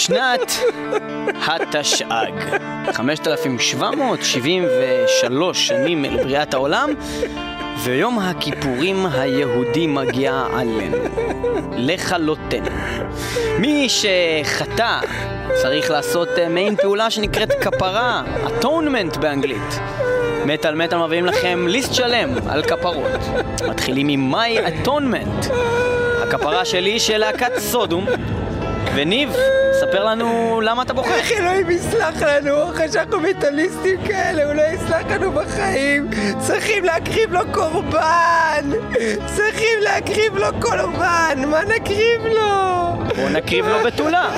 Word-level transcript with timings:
שנת 0.00 0.52
התשע"ג. 1.46 2.30
5773 2.92 5.68
שנים 5.68 6.04
לבריאת 6.04 6.54
העולם, 6.54 6.90
ויום 7.78 8.18
הכיפורים 8.18 9.06
היהודי 9.06 9.86
מגיע 9.86 10.44
עלינו, 10.52 10.96
לכלותנו. 11.72 12.70
מי 13.58 13.88
שחטא 13.88 15.00
צריך 15.62 15.90
לעשות 15.90 16.28
אה, 16.38 16.48
מעין 16.48 16.76
פעולה 16.76 17.10
שנקראת 17.10 17.52
כפרה, 17.52 18.22
אטונמנט 18.46 19.16
באנגלית. 19.16 19.78
מטאל 20.46 20.74
מטאל 20.74 20.98
מביאים 20.98 21.26
לכם 21.26 21.66
ליסט 21.68 21.94
שלם 21.94 22.30
על 22.48 22.62
כפרות. 22.62 23.20
מתחילים 23.68 24.08
עם 24.08 24.32
מיי 24.32 24.58
אטונמנט. 24.68 25.46
הכפרה 26.22 26.64
שלי 26.64 27.00
של 27.00 27.18
להקת 27.18 27.58
סודום. 27.58 28.06
וניב, 28.94 29.36
ספר 29.90 30.04
לנו 30.04 30.60
למה 30.64 30.82
אתה 30.82 30.92
בוחר. 30.92 31.14
איך 31.14 31.32
אלוהים 31.32 31.70
יסלח 31.70 32.22
לנו, 32.22 32.70
אחרי 32.70 32.92
שאנחנו 32.92 33.20
מטאליסטים 33.20 34.04
כאלה, 34.06 34.44
הוא 34.44 34.52
לא 34.52 34.62
יסלח 34.62 35.06
לנו 35.10 35.32
בחיים. 35.32 36.10
צריכים 36.46 36.84
להקריב 36.84 37.32
לו 37.32 37.40
קורבן! 37.52 38.70
צריכים 39.36 39.80
להקריב 39.80 40.36
לו 40.36 40.46
קורבן! 40.60 41.44
מה 41.46 41.60
נקריב 41.64 42.26
לו? 42.26 42.76
בוא 43.16 43.28
נקריב 43.30 43.66
לו 43.66 43.78
בתולה. 43.84 44.30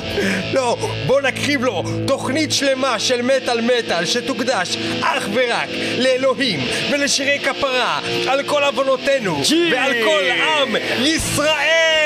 לא, 0.52 0.76
בוא 1.06 1.20
נקריב 1.20 1.64
לו 1.64 1.82
תוכנית 2.06 2.52
שלמה 2.52 2.98
של 2.98 3.22
מטאל 3.22 3.60
מטאל 3.60 4.04
שתוקדש 4.04 4.76
אך 5.00 5.28
ורק 5.34 5.68
לאלוהים 5.98 6.60
ולשירי 6.92 7.38
כפרה 7.38 8.00
על 8.28 8.42
כל 8.42 8.64
עוונותינו! 8.64 9.40
ועל 9.72 9.92
כל 10.04 10.24
עם 10.30 10.76
ישראל! 11.00 11.97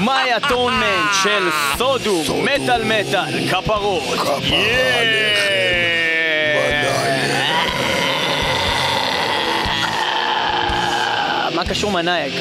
מיי 0.00 0.36
אטונמנט 0.36 1.10
של 1.22 1.48
סודום, 1.78 2.24
מטאל 2.44 2.84
מטאל, 2.84 3.48
כפרות. 3.50 4.02
מה 11.54 11.64
קשור 11.64 11.90
מנאייק? 11.90 12.34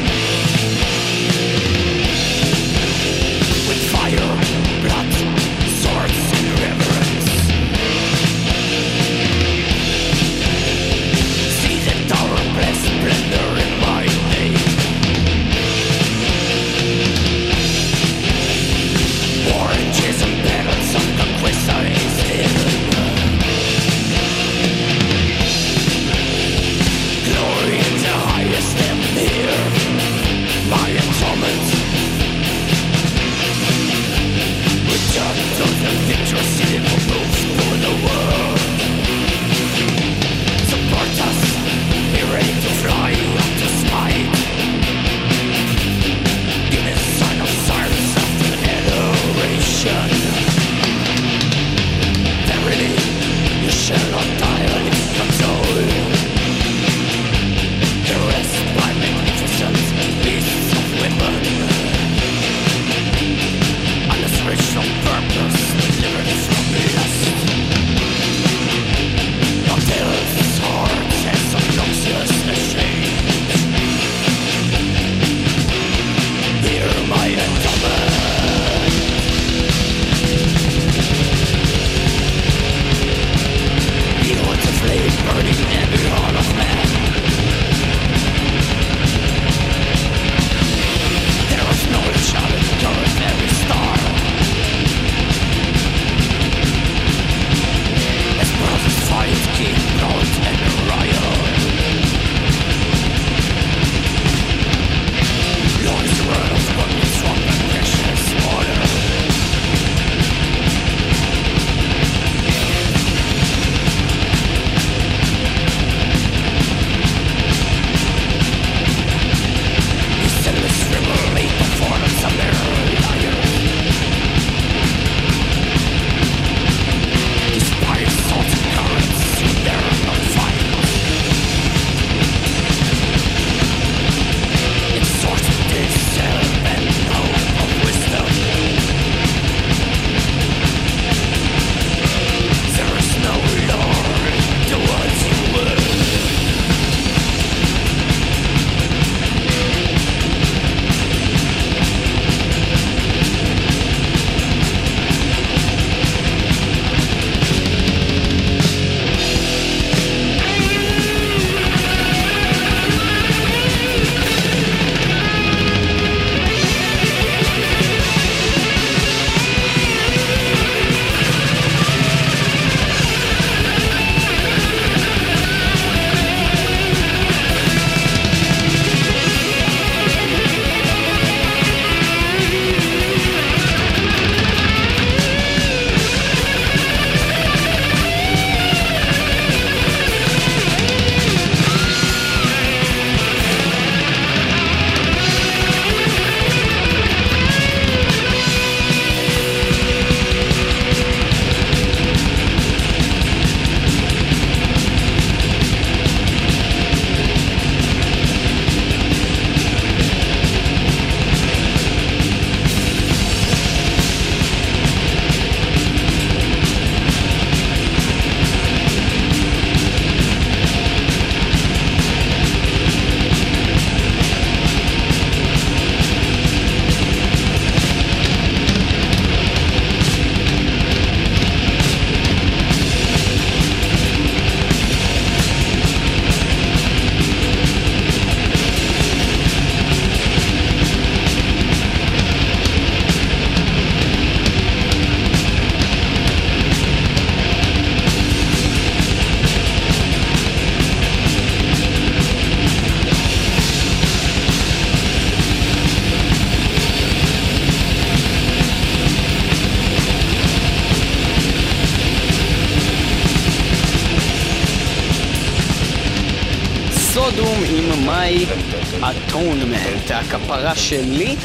שלי. 270.90 271.36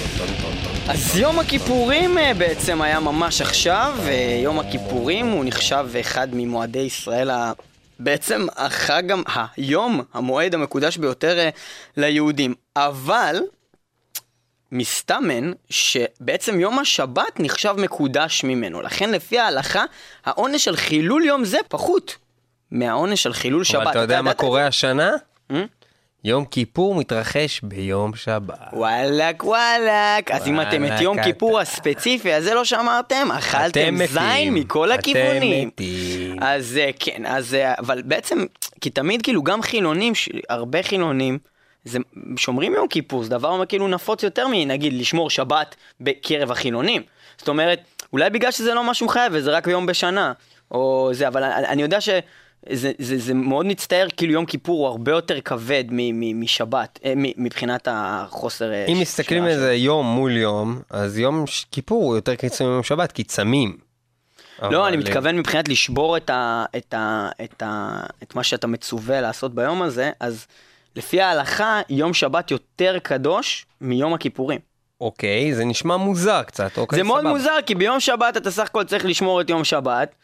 אז 0.89 1.17
יום 1.17 1.39
הכיפורים 1.39 2.19
אה, 2.19 2.35
בעצם 2.35 2.83
היה 2.83 3.01
ממש 3.01 3.41
עכשיו, 3.41 3.99
ויום 4.05 4.59
הכיפורים 4.59 5.27
הוא 5.27 5.45
נחשב 5.45 5.87
אחד 6.01 6.29
ממועדי 6.33 6.79
ישראל 6.79 7.31
ה... 7.31 7.53
בעצם 7.99 8.47
החג, 8.57 9.03
היום, 9.57 10.01
המועד 10.15 10.55
המקודש 10.55 10.97
ביותר 10.97 11.39
אה, 11.39 11.49
ליהודים. 11.97 12.55
אבל 12.77 13.37
מסתמן 14.73 15.53
שבעצם 15.71 16.61
יום 16.61 16.79
השבת 16.79 17.41
נחשב 17.41 17.75
מקודש 17.79 18.45
ממנו. 18.45 18.83
לכן 18.83 19.11
לפי 19.11 19.39
ההלכה, 19.39 19.85
העונש 20.25 20.69
על 20.69 20.77
חילול 20.77 21.25
יום 21.25 21.45
זה 21.45 21.59
פחות 21.69 22.17
מהעונש 22.71 23.27
על 23.27 23.33
חילול 23.33 23.65
שבת. 23.65 23.83
אבל 23.83 23.91
אתה 23.91 23.99
יודע 23.99 24.23
מה 24.23 24.35
קורה 24.35 24.67
השנה? 24.67 25.11
יום 26.25 26.45
כיפור 26.45 26.95
מתרחש 26.95 27.61
ביום 27.63 28.15
שבת. 28.15 28.59
וואלאק 28.73 29.45
וואלאק, 29.45 30.31
אז 30.31 30.49
אם 30.49 30.61
אתם 30.61 30.85
את 30.85 31.01
יום 31.01 31.23
כיפור 31.23 31.61
הספציפי 31.61 32.33
הזה 32.33 32.55
לא 32.55 32.65
שמרתם, 32.65 33.29
אכלתם. 33.39 33.97
זין 34.07 34.55
מכל 34.55 34.93
הכיוונים. 34.93 35.69
אתם 35.69 35.83
מתים. 35.83 36.37
אז 36.43 36.79
אה, 36.83 36.91
כן, 36.99 37.27
אז 37.27 37.55
אה, 37.55 37.75
אבל 37.79 38.03
בעצם, 38.03 38.45
כי 38.81 38.91
תמיד 38.91 39.23
כאילו 39.23 39.43
גם 39.43 39.63
חילונים, 39.63 40.13
הרבה 40.49 40.83
חילונים, 40.83 41.39
זה 41.85 41.99
שומרים 42.37 42.75
יום 42.75 42.89
כיפור, 42.89 43.23
זה 43.23 43.31
דבר 43.31 43.67
כאילו 43.67 43.89
נפוץ 43.89 44.23
יותר 44.23 44.47
מנגיד 44.51 44.93
לשמור 44.93 45.31
שבת 45.31 45.77
בקרב 46.01 46.51
החילונים. 46.51 47.03
זאת 47.39 47.49
אומרת, 47.49 47.81
אולי 48.13 48.31
בגלל 48.31 48.51
שזה 48.51 48.75
לא 48.75 48.85
משהו 48.85 49.09
חייב 49.09 49.33
וזה 49.37 49.51
רק 49.51 49.67
יום 49.67 49.87
בשנה, 49.87 50.33
או 50.71 51.11
זה, 51.13 51.29
אבל 51.29 51.43
אני 51.45 51.83
יודע 51.83 52.01
ש... 52.01 52.09
זה, 52.71 52.93
זה, 52.99 53.19
זה 53.19 53.35
מאוד 53.35 53.67
מצטער, 53.67 54.07
כאילו 54.17 54.33
יום 54.33 54.47
כיפור 54.47 54.79
הוא 54.79 54.87
הרבה 54.87 55.13
יותר 55.13 55.41
כבד 55.41 55.85
מ, 55.91 56.21
מ, 56.21 56.41
משבת, 56.41 56.99
אה, 57.05 57.13
מ, 57.17 57.45
מבחינת 57.45 57.89
החוסר... 57.91 58.73
אה, 58.73 58.87
אם 58.87 58.97
ש- 58.97 59.01
מסתכלים 59.01 59.45
על 59.45 59.59
זה 59.59 59.75
יום 59.75 60.07
מול 60.07 60.37
יום, 60.37 60.81
אז 60.91 61.19
יום 61.19 61.47
ש- 61.47 61.67
כיפור 61.73 62.05
הוא 62.05 62.15
יותר 62.17 62.35
קיצוני 62.35 62.71
מיום 62.71 62.83
שבת, 62.83 63.13
כי 63.13 63.25
צמים. 63.25 63.77
לא, 64.63 64.89
אני 64.89 64.97
מתכוון 64.97 65.37
מבחינת 65.39 65.69
לשבור 65.69 66.17
את, 66.17 66.31
ה, 66.31 66.65
את, 66.77 66.95
ה, 66.95 67.29
את, 67.45 67.63
ה, 67.63 68.01
את 68.23 68.35
מה 68.35 68.43
שאתה 68.45 68.67
מצווה 68.67 69.21
לעשות 69.21 69.55
ביום 69.55 69.83
הזה, 69.83 70.11
אז 70.21 70.47
לפי 70.97 71.21
ההלכה, 71.21 71.81
יום 71.89 72.15
שבת 72.15 72.51
יותר 72.51 72.99
קדוש 73.03 73.67
מיום 73.81 74.15
הכיפורים. 74.15 74.61
אוקיי, 75.01 75.55
זה 75.55 75.65
נשמע 75.65 75.97
מוזר 75.97 76.43
קצת, 76.43 76.79
אוקיי, 76.79 76.97
זה 76.99 77.03
מאוד 77.03 77.21
סבבה. 77.21 77.33
מוזר, 77.33 77.57
כי 77.67 77.75
ביום 77.75 78.01
שבת 78.01 78.37
אתה 78.37 78.51
סך 78.51 78.63
הכל 78.63 78.85
צריך 78.85 79.05
לשמור 79.05 79.41
את 79.41 79.51
יום 79.51 79.65
שבת, 79.65 80.15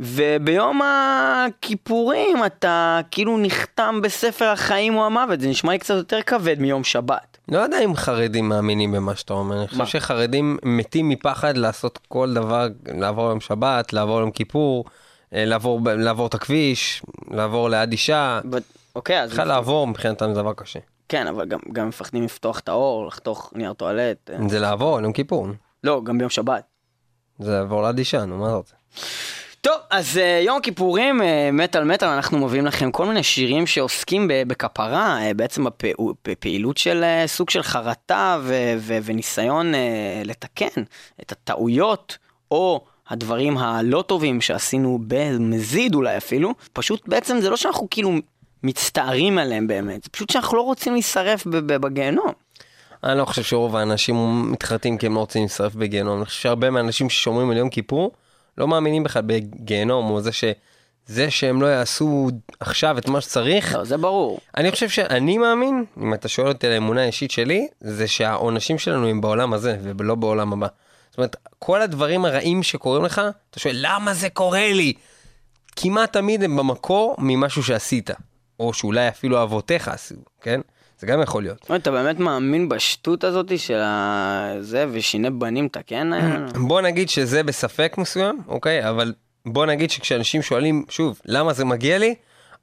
וביום 0.00 0.80
הכיפורים 0.82 2.44
אתה 2.46 3.00
כאילו 3.10 3.38
נחתם 3.38 4.00
בספר 4.02 4.44
החיים 4.44 4.96
או 4.96 5.06
המוות, 5.06 5.40
זה 5.40 5.48
נשמע 5.48 5.72
לי 5.72 5.78
קצת 5.78 5.94
יותר 5.94 6.22
כבד 6.22 6.60
מיום 6.60 6.84
שבת. 6.84 7.38
לא 7.48 7.58
יודע 7.58 7.80
אם 7.84 7.94
חרדים 7.94 8.48
מאמינים 8.48 8.92
במה 8.92 9.14
שאתה 9.14 9.32
אומר, 9.32 9.58
אני? 9.58 9.68
חושב 9.68 9.86
שחרדים 9.86 10.58
מתים 10.62 11.08
מפחד 11.08 11.56
לעשות 11.56 11.98
כל 12.08 12.34
דבר, 12.34 12.66
לעבור 12.86 13.28
יום 13.28 13.40
שבת, 13.40 13.92
לעבור 13.92 14.20
יום 14.20 14.30
כיפור, 14.30 14.84
אה, 15.34 15.44
לעבור, 15.44 15.80
לעבור 15.84 16.26
את 16.26 16.34
הכביש, 16.34 17.02
לעבור 17.30 17.70
ליד 17.70 17.92
אישה, 17.92 18.40
אוקיי, 18.94 19.22
אז... 19.22 19.30
בכלל 19.30 19.48
לעבור 19.48 19.86
מבחינתם 19.86 20.34
זה 20.34 20.34
דבר 20.34 20.52
קשה. 20.52 20.78
כן, 21.08 21.26
אבל 21.26 21.46
גם, 21.46 21.58
גם 21.72 21.88
מפחדים 21.88 22.24
לפתוח 22.24 22.58
את 22.58 22.68
האור, 22.68 23.06
לחתוך 23.06 23.52
נייר 23.56 23.72
טואלט. 23.72 24.30
אה. 24.30 24.48
זה 24.48 24.58
לעבור, 24.58 25.00
יום 25.00 25.12
כיפור, 25.12 25.46
לא, 25.84 26.00
גם 26.04 26.18
ביום 26.18 26.30
שבת. 26.30 26.62
זה 27.38 27.50
לעבור 27.50 27.82
ליד 27.82 27.98
אישה, 27.98 28.24
נו 28.24 28.38
מה 28.38 28.46
אתה 28.46 28.54
רוצה? 28.54 28.74
טוב, 29.62 29.76
אז 29.90 30.16
uh, 30.16 30.44
יום 30.44 30.56
הכיפורים, 30.56 31.20
uh, 31.20 31.24
מטאל 31.52 31.84
מטאל, 31.84 32.08
אנחנו 32.08 32.38
מביאים 32.38 32.66
לכם 32.66 32.90
כל 32.90 33.06
מיני 33.06 33.22
שירים 33.22 33.66
שעוסקים 33.66 34.30
בכפרה, 34.46 35.18
uh, 35.18 35.34
בעצם 35.34 35.64
בפעילות 36.28 36.76
של 36.76 37.04
uh, 37.04 37.28
סוג 37.28 37.50
של 37.50 37.62
חרטה 37.62 38.38
ו- 38.42 38.74
ו- 38.78 38.98
וניסיון 39.02 39.74
uh, 39.74 39.76
לתקן 40.24 40.82
את 41.20 41.32
הטעויות, 41.32 42.18
או 42.50 42.84
הדברים 43.08 43.58
הלא 43.58 44.04
טובים 44.06 44.40
שעשינו 44.40 44.98
במזיד 45.06 45.94
אולי 45.94 46.16
אפילו. 46.16 46.54
פשוט 46.72 47.08
בעצם 47.08 47.40
זה 47.40 47.50
לא 47.50 47.56
שאנחנו 47.56 47.86
כאילו 47.90 48.12
מצטערים 48.62 49.38
עליהם 49.38 49.66
באמת, 49.66 50.04
זה 50.04 50.10
פשוט 50.10 50.30
שאנחנו 50.30 50.56
לא 50.56 50.62
רוצים 50.62 50.92
להישרף 50.92 51.46
בגיהנום. 51.46 52.32
אני 53.04 53.18
לא 53.18 53.24
חושב 53.24 53.42
שרוב 53.42 53.76
האנשים 53.76 54.42
מתחרטים 54.52 54.98
כי 54.98 55.06
הם 55.06 55.14
לא 55.14 55.20
רוצים 55.20 55.42
להצטרף 55.42 55.74
בגיהנום. 55.74 56.16
אני 56.16 56.24
חושב 56.24 56.40
שהרבה 56.40 56.70
מהאנשים 56.70 57.10
ששומרים 57.10 57.50
על 57.50 57.56
יום 57.56 57.70
כיפור 57.70 58.12
לא 58.60 58.68
מאמינים 58.68 59.02
בכלל 59.02 59.22
בגיהנום, 59.26 60.10
או 60.10 60.20
זה 60.20 60.32
ש... 60.32 60.44
זה 61.06 61.30
שהם 61.30 61.62
לא 61.62 61.66
יעשו 61.66 62.30
עכשיו 62.60 62.98
את 62.98 63.08
מה 63.08 63.20
שצריך. 63.20 63.74
לא, 63.74 63.84
זה 63.84 63.96
ברור. 63.96 64.40
אני 64.56 64.70
חושב 64.70 64.88
שאני 64.88 65.38
מאמין, 65.38 65.84
אם 66.02 66.14
אתה 66.14 66.28
שואל 66.28 66.48
אותי 66.48 66.66
על 66.66 66.72
האמונה 66.72 67.02
האישית 67.02 67.30
שלי, 67.30 67.68
זה 67.80 68.08
שהעונשים 68.08 68.78
שלנו 68.78 69.08
הם 69.08 69.20
בעולם 69.20 69.52
הזה 69.52 69.78
ולא 69.82 70.14
בעולם 70.14 70.52
הבא. 70.52 70.66
זאת 71.10 71.18
אומרת, 71.18 71.36
כל 71.58 71.82
הדברים 71.82 72.24
הרעים 72.24 72.62
שקורים 72.62 73.04
לך, 73.04 73.20
אתה 73.50 73.60
שואל 73.60 73.76
למה 73.78 74.14
זה 74.14 74.30
קורה 74.30 74.72
לי? 74.72 74.92
כמעט 75.76 76.12
תמיד 76.12 76.42
הם 76.42 76.56
במקור 76.56 77.14
ממשהו 77.18 77.62
שעשית, 77.62 78.10
או 78.60 78.72
שאולי 78.72 79.08
אפילו 79.08 79.42
אבותיך 79.42 79.88
עשו, 79.88 80.14
כן? 80.40 80.60
זה 81.00 81.06
גם 81.06 81.22
יכול 81.22 81.42
להיות. 81.42 81.70
אתה 81.76 81.90
באמת 81.90 82.18
מאמין 82.18 82.68
בשטות 82.68 83.24
הזאת 83.24 83.58
של 83.58 83.80
זה 84.60 84.86
ושיני 84.92 85.30
בנים 85.30 85.68
תקן? 85.68 86.10
בוא 86.68 86.80
נגיד 86.80 87.08
שזה 87.08 87.42
בספק 87.42 87.94
מסוים, 87.98 88.42
אוקיי? 88.48 88.88
אבל 88.88 89.12
בוא 89.46 89.66
נגיד 89.66 89.90
שכשאנשים 89.90 90.42
שואלים, 90.42 90.84
שוב, 90.88 91.20
למה 91.24 91.52
זה 91.52 91.64
מגיע 91.64 91.98
לי? 91.98 92.14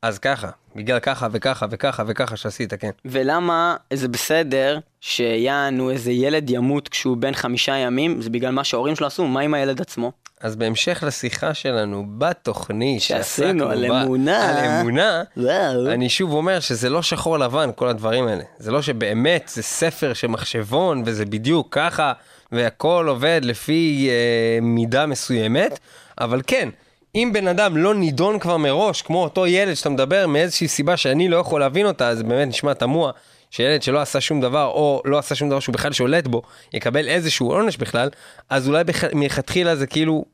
אז 0.01 0.19
ככה, 0.19 0.49
בגלל 0.75 0.99
ככה 0.99 1.27
וככה 1.31 1.65
וככה 1.69 2.03
וככה 2.07 2.37
שעשית, 2.37 2.73
כן. 2.73 2.89
ולמה 3.05 3.75
זה 3.93 4.07
בסדר 4.07 4.79
שיענו 5.01 5.89
איזה 5.91 6.11
ילד 6.11 6.49
ימות 6.49 6.87
כשהוא 6.87 7.17
בן 7.17 7.33
חמישה 7.33 7.75
ימים, 7.75 8.21
זה 8.21 8.29
בגלל 8.29 8.51
מה 8.51 8.63
שההורים 8.63 8.95
שלו 8.95 9.07
עשו, 9.07 9.27
מה 9.27 9.39
עם 9.39 9.53
הילד 9.53 9.81
עצמו? 9.81 10.11
אז 10.41 10.55
בהמשך 10.55 11.03
לשיחה 11.07 11.53
שלנו 11.53 12.05
בתוכנית 12.17 13.01
שעשינו 13.01 13.69
על 13.69 13.87
בה- 13.89 14.03
אמונה. 14.03 14.49
על 14.59 14.79
אמונה, 14.81 15.23
וואו. 15.37 15.87
אני 15.91 16.09
שוב 16.09 16.33
אומר 16.33 16.59
שזה 16.59 16.89
לא 16.89 17.01
שחור 17.01 17.37
לבן 17.39 17.69
כל 17.75 17.87
הדברים 17.87 18.27
האלה. 18.27 18.43
זה 18.59 18.71
לא 18.71 18.81
שבאמת 18.81 19.51
זה 19.53 19.63
ספר 19.63 20.13
של 20.13 20.27
מחשבון 20.27 21.03
וזה 21.05 21.25
בדיוק 21.25 21.67
ככה 21.71 22.13
והכל 22.51 23.05
עובד 23.09 23.41
לפי 23.43 24.09
אה, 24.09 24.61
מידה 24.61 25.05
מסוימת, 25.05 25.79
אבל 26.21 26.41
כן, 26.47 26.69
אם 27.15 27.29
בן 27.33 27.47
אדם 27.47 27.77
לא 27.77 27.95
נידון 27.95 28.39
כבר 28.39 28.57
מראש, 28.57 29.01
כמו 29.01 29.23
אותו 29.23 29.47
ילד 29.47 29.73
שאתה 29.73 29.89
מדבר 29.89 30.27
מאיזושהי 30.27 30.67
סיבה 30.67 30.97
שאני 30.97 31.27
לא 31.29 31.37
יכול 31.37 31.59
להבין 31.59 31.85
אותה, 31.85 32.15
זה 32.15 32.23
באמת 32.23 32.47
נשמע 32.47 32.73
תמוה. 32.73 33.11
שילד 33.57 33.83
שלא 33.83 34.01
עשה 34.01 34.21
שום 34.21 34.41
דבר, 34.41 34.65
או 34.65 35.01
לא 35.05 35.17
עשה 35.17 35.35
שום 35.35 35.49
דבר 35.49 35.59
שהוא 35.59 35.73
בכלל 35.73 35.91
שולט 35.93 36.27
בו, 36.27 36.41
יקבל 36.73 37.07
איזשהו 37.07 37.51
עונש 37.51 37.77
בכלל, 37.77 38.09
אז 38.49 38.67
אולי. 38.67 38.83
מלכתחילה 39.13 39.75
זה 39.75 39.87
כאילו, 39.87 40.25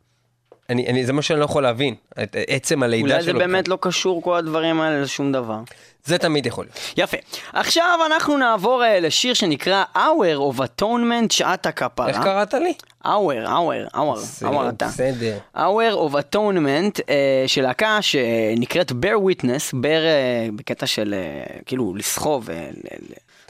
אני, 0.70 0.88
אני, 0.88 1.06
זה 1.06 1.14
מה 1.14 1.22
שאני 1.22 1.40
לא 1.40 1.46
יכול 1.46 1.64
להבין, 1.64 1.96
את 2.24 2.36
עצם 2.48 2.84
הלידה 2.84 3.08
שלו. 3.08 3.16
אולי 3.16 3.24
זה 3.24 3.34
באמת 3.34 3.68
לא 3.68 3.78
קשור 3.82 4.22
כל 4.22 4.36
הדברים 4.36 4.82
האלה 4.82 5.02
לשום 5.02 5.32
דבר. 5.32 5.60
זה 6.06 6.18
תמיד 6.18 6.46
יכול 6.46 6.66
להיות. 6.66 6.80
יפה. 6.98 7.18
עכשיו 7.54 8.00
אנחנו 8.06 8.38
נעבור 8.38 8.84
אה, 8.84 9.00
לשיר 9.00 9.34
שנקרא 9.34 9.84
Hour 9.96 10.56
of 10.56 10.60
Atonement, 10.60 11.28
שעת 11.30 11.66
הכפרה. 11.66 12.08
איך 12.08 12.18
קראת 12.24 12.54
לי? 12.54 12.74
Hour, 13.06 13.08
Hour, 13.48 13.94
Hour, 13.96 14.44
Hour 14.44 14.70
אתה. 14.70 14.86
בסדר. 14.88 15.38
Hour 15.58 15.94
of 16.10 16.14
Atonement 16.14 17.00
אה, 17.10 17.44
של 17.48 17.62
להקה 17.62 17.98
שנקראת 18.02 18.92
Bear 18.92 19.18
Witness, 19.30 19.70
בר 19.74 20.04
אה, 20.06 20.48
בקטע 20.56 20.86
של 20.88 21.14
אה, 21.18 21.44
כאילו 21.66 21.96
לסחוב, 21.96 22.50
ל- 22.52 22.54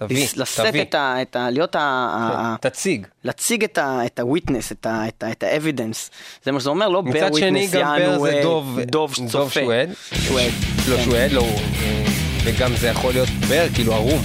תביא, 0.08 0.28
לשאת 0.36 0.66
תביא. 0.66 0.82
את 0.82 0.96
ה... 0.96 1.22
את 1.22 1.36
ה 1.36 1.50
להיות 1.50 1.76
ה... 1.76 2.56
כן, 2.62 2.70
תציג. 2.70 3.08
להציג 3.24 3.64
את 3.64 3.78
ה... 3.78 4.00
את 4.06 4.20
ה-witness, 4.20 4.72
את 4.72 4.86
ה... 4.86 5.08
את 5.08 5.24
ה... 5.24 5.32
את 5.32 5.44
ה-evidence. 5.44 6.10
זה 6.44 6.52
מה 6.52 6.60
שזה 6.60 6.70
אומר, 6.70 6.90
לא 6.90 7.04
bear 7.06 7.10
witness, 7.10 7.18
מצד 7.18 7.34
שני 7.36 7.68
גם 7.68 7.96
בר 8.00 8.20
זה 8.20 8.34
אה, 8.36 8.42
דוב, 8.42 8.80
דוב 8.80 9.14
שצופה. 9.14 9.38
דוב 9.38 9.52
שהוא 9.52 9.74
עד. 9.74 9.90
שהוא 10.26 10.40
עד. 10.40 10.52
לא, 10.88 10.96
כן. 10.98 11.04
שהוא 11.04 11.16
לא, 11.32 11.42
אה, 11.82 12.04
וגם 12.44 12.76
זה 12.76 12.88
יכול 12.88 13.14
להיות 13.14 13.30
בר, 13.30 13.66
כאילו 13.74 13.94
ערום. 13.94 14.22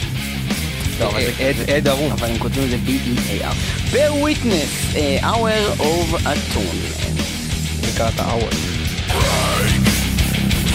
לא, 1.01 1.11
אה, 1.17 1.77
עד 1.77 1.89
ערום. 1.89 2.13
אבל 2.13 2.31
הם 2.31 2.39
כותבים 2.39 2.65
את 2.65 2.71
זה 2.71 2.77
B-E-A-R. 2.87 3.55
בר 3.93 4.13
witness, 4.25 4.97
hour 5.23 5.81
of 5.81 6.27
a 6.27 6.55
tone. 6.55 7.09
נקרא 7.89 8.09
את 8.09 8.21
ה-hour. 8.21 8.55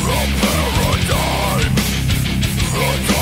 Paradigm, 0.03 1.73
the 2.73 3.12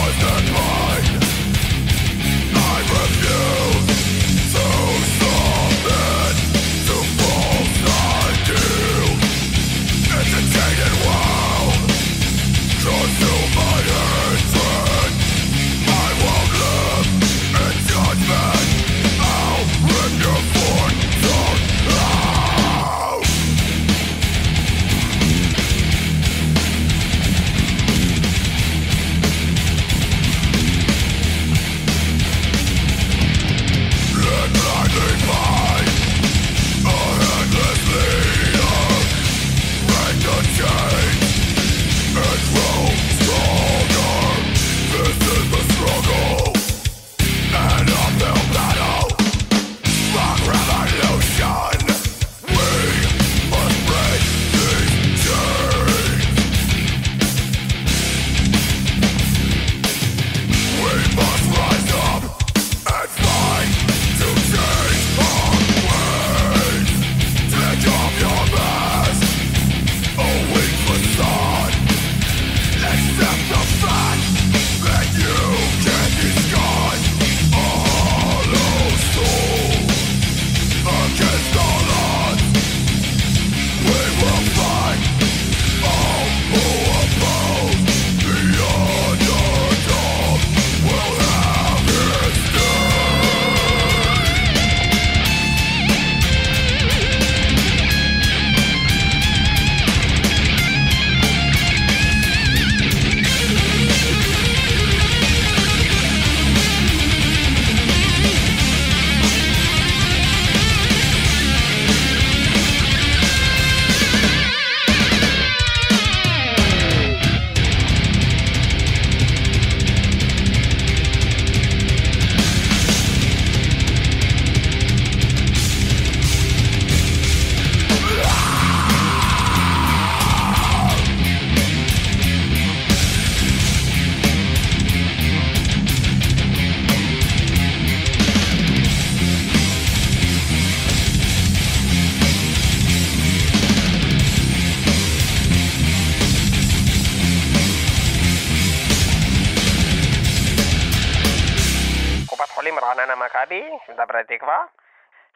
מכבי, 153.42 153.70
שמדברת 153.86 154.28
תקווה. 154.28 154.66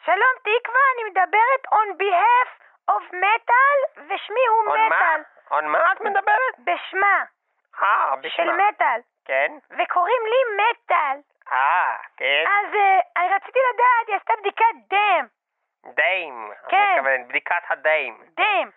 שלום 0.05 0.35
תקווה, 0.39 0.81
אני 0.95 1.09
מדברת 1.09 1.65
on 1.71 2.01
behalf 2.01 2.49
of 2.91 3.13
metal, 3.13 4.01
ושמי 4.01 4.45
הוא 4.49 4.73
on 4.73 4.77
מה? 4.77 4.87
מטאל. 4.87 5.21
on 5.51 5.63
מה 5.63 5.91
את 5.91 6.01
מדברת? 6.01 6.59
בשמה, 6.59 7.23
אה, 7.81 8.13
של 8.21 8.27
בשמה. 8.27 8.69
מטאל. 8.69 9.01
כן? 9.25 9.51
וקוראים 9.69 10.21
לי 10.25 10.63
מטאל. 10.63 11.17
אה, 11.51 11.95
כן? 12.17 12.43
אז 12.47 12.75
אה, 12.75 12.99
אני 13.17 13.35
רציתי 13.35 13.59
לדעת, 13.73 14.07
היא 14.07 14.15
עשתה 14.15 14.33
בדיקת 14.39 14.75
דם. 14.89 15.27
את 15.89 15.95
כן. 16.69 16.93
מתכוונת, 16.95 17.27
בדיקת 17.27 17.63
הדיים. 17.69 18.17
דם. 18.37 18.69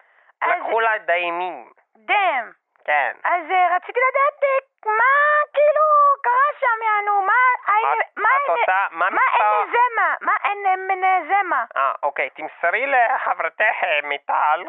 אז 0.43 0.51
לקחו 0.51 0.81
לה 0.81 0.99
דיימים. 0.99 1.73
דם. 1.97 2.53
כן. 2.89 3.13
אז 3.25 3.43
אה, 3.51 3.77
רציתי 3.77 4.01
לדעת 4.09 4.43
אה, 4.45 4.59
מה 4.99 5.13
כאילו 5.55 5.87
קרה 6.23 6.49
שם, 6.61 6.79
יענו, 6.87 7.23
מה 7.23 7.33
מה 8.17 8.29
את 8.37 8.49
אין... 8.49 8.57
עושה- 8.59 8.87
מה 8.91 9.11
מה 9.11 9.21
מספר- 9.33 9.61
אין 9.63 9.71
זמה? 9.73 10.15
מה 10.21 10.33
אין 10.45 10.59
מנזמה? 10.89 11.65
אה, 11.77 11.93
אוקיי. 12.03 12.31
תמסרי 12.31 12.87
לחברתך 12.87 13.77
אה, 13.85 14.01
מיטל 14.03 14.65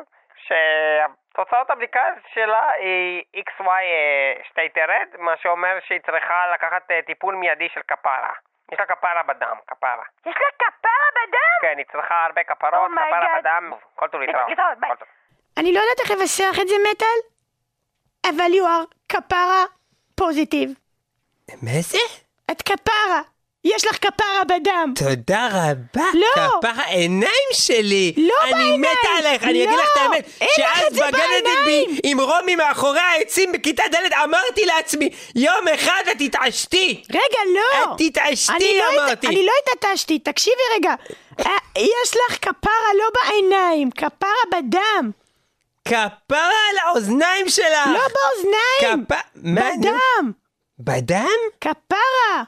שתוצאות 0.46 1.70
הבדיקה 1.70 2.04
שלה 2.34 2.70
היא 2.72 3.24
XY 3.38 3.68
אה, 3.68 4.34
שטייטרד, 4.50 5.08
מה 5.18 5.38
שאומר 5.38 5.78
שהיא 5.88 6.00
צריכה 6.06 6.48
לקחת 6.54 6.84
טיפול 7.06 7.36
מיידי 7.36 7.70
של 7.70 7.82
כפרה. 7.88 8.34
יש 8.72 8.80
לה 8.80 8.86
כפרה 8.86 9.24
בדם, 9.24 9.58
כפרה. 9.68 10.04
יש 10.26 10.36
לה 10.36 10.50
כפרה 10.68 11.08
בדם? 11.16 11.58
כן, 11.62 11.78
היא 11.78 11.86
צריכה 11.92 12.26
הרבה 12.26 12.44
כפרות, 12.44 12.74
Oh 12.74 12.96
כפרה. 12.96 13.40
בדם, 13.40 13.72
כל 13.96 14.08
טוב 14.08 14.22
להתראות. 14.22 14.50
אני 15.60 15.74
לא 15.74 15.80
יודעת 15.80 16.00
איך 16.04 16.12
לבשר 16.12 16.50
את 16.62 16.68
זה 16.68 16.76
מטאל, 16.92 17.20
אבל 18.36 18.52
you 18.54 18.64
are 18.66 18.96
כפרה 19.10 19.66
פוזיטיב. 20.16 20.72
מה 21.62 21.72
זה? 21.82 21.98
את 22.52 22.62
כפרה. 22.62 23.22
יש 23.64 23.86
לך 23.86 23.98
כפרה 23.98 24.44
בדם. 24.48 24.94
תודה 24.96 25.48
רבה, 25.52 26.06
לא. 26.14 26.60
כפרה 26.60 26.84
העיניים 26.84 27.50
שלי. 27.54 28.14
לא 28.18 28.34
אני 28.44 28.52
בעיניים. 28.54 28.82
מתה 28.82 29.10
עליך, 29.18 29.44
אני 29.44 29.52
אגיד 29.64 29.70
לא. 29.70 29.76
לך 29.84 29.90
את 29.94 30.02
האמת. 30.02 30.30
אין 30.42 30.50
לך 30.60 30.78
את 30.78 30.82
שאז 30.84 30.94
זה 30.94 31.02
בעיניים. 31.12 31.66
בי 31.66 32.00
עם 32.04 32.20
רומי 32.20 32.56
מאחורי 32.56 33.00
העצים 33.00 33.52
בכיתה 33.52 33.84
ד' 33.92 34.14
אמרתי 34.24 34.66
לעצמי, 34.66 35.10
יום 35.36 35.68
אחד 35.76 36.04
את 36.12 36.18
תתעשתי. 36.20 37.04
רגע, 37.10 37.40
לא. 37.56 37.84
את 37.84 37.98
תתעשתי, 37.98 38.54
אני 38.54 38.80
לא 38.80 39.04
אמרתי. 39.04 39.28
הת- 39.28 39.34
אני 39.34 39.46
לא 39.46 39.52
התעטשתי, 39.64 40.20
תקשיבי 40.20 40.62
רגע. 40.76 40.96
אה, 41.40 41.52
יש 41.78 42.14
לך 42.30 42.38
כפרה 42.42 42.90
לא 42.98 43.06
בעיניים, 43.24 43.92
כפרה 43.92 44.30
בדם. 44.52 45.12
כפרה 45.90 46.60
על 46.72 46.78
האוזניים 46.86 47.50
שלך. 47.50 47.88
לא 47.94 48.00
באוזניים. 48.00 49.06
כפ... 49.06 49.16
בדם. 49.36 50.32
בדם? 50.80 51.40
כפרה. 51.62 52.44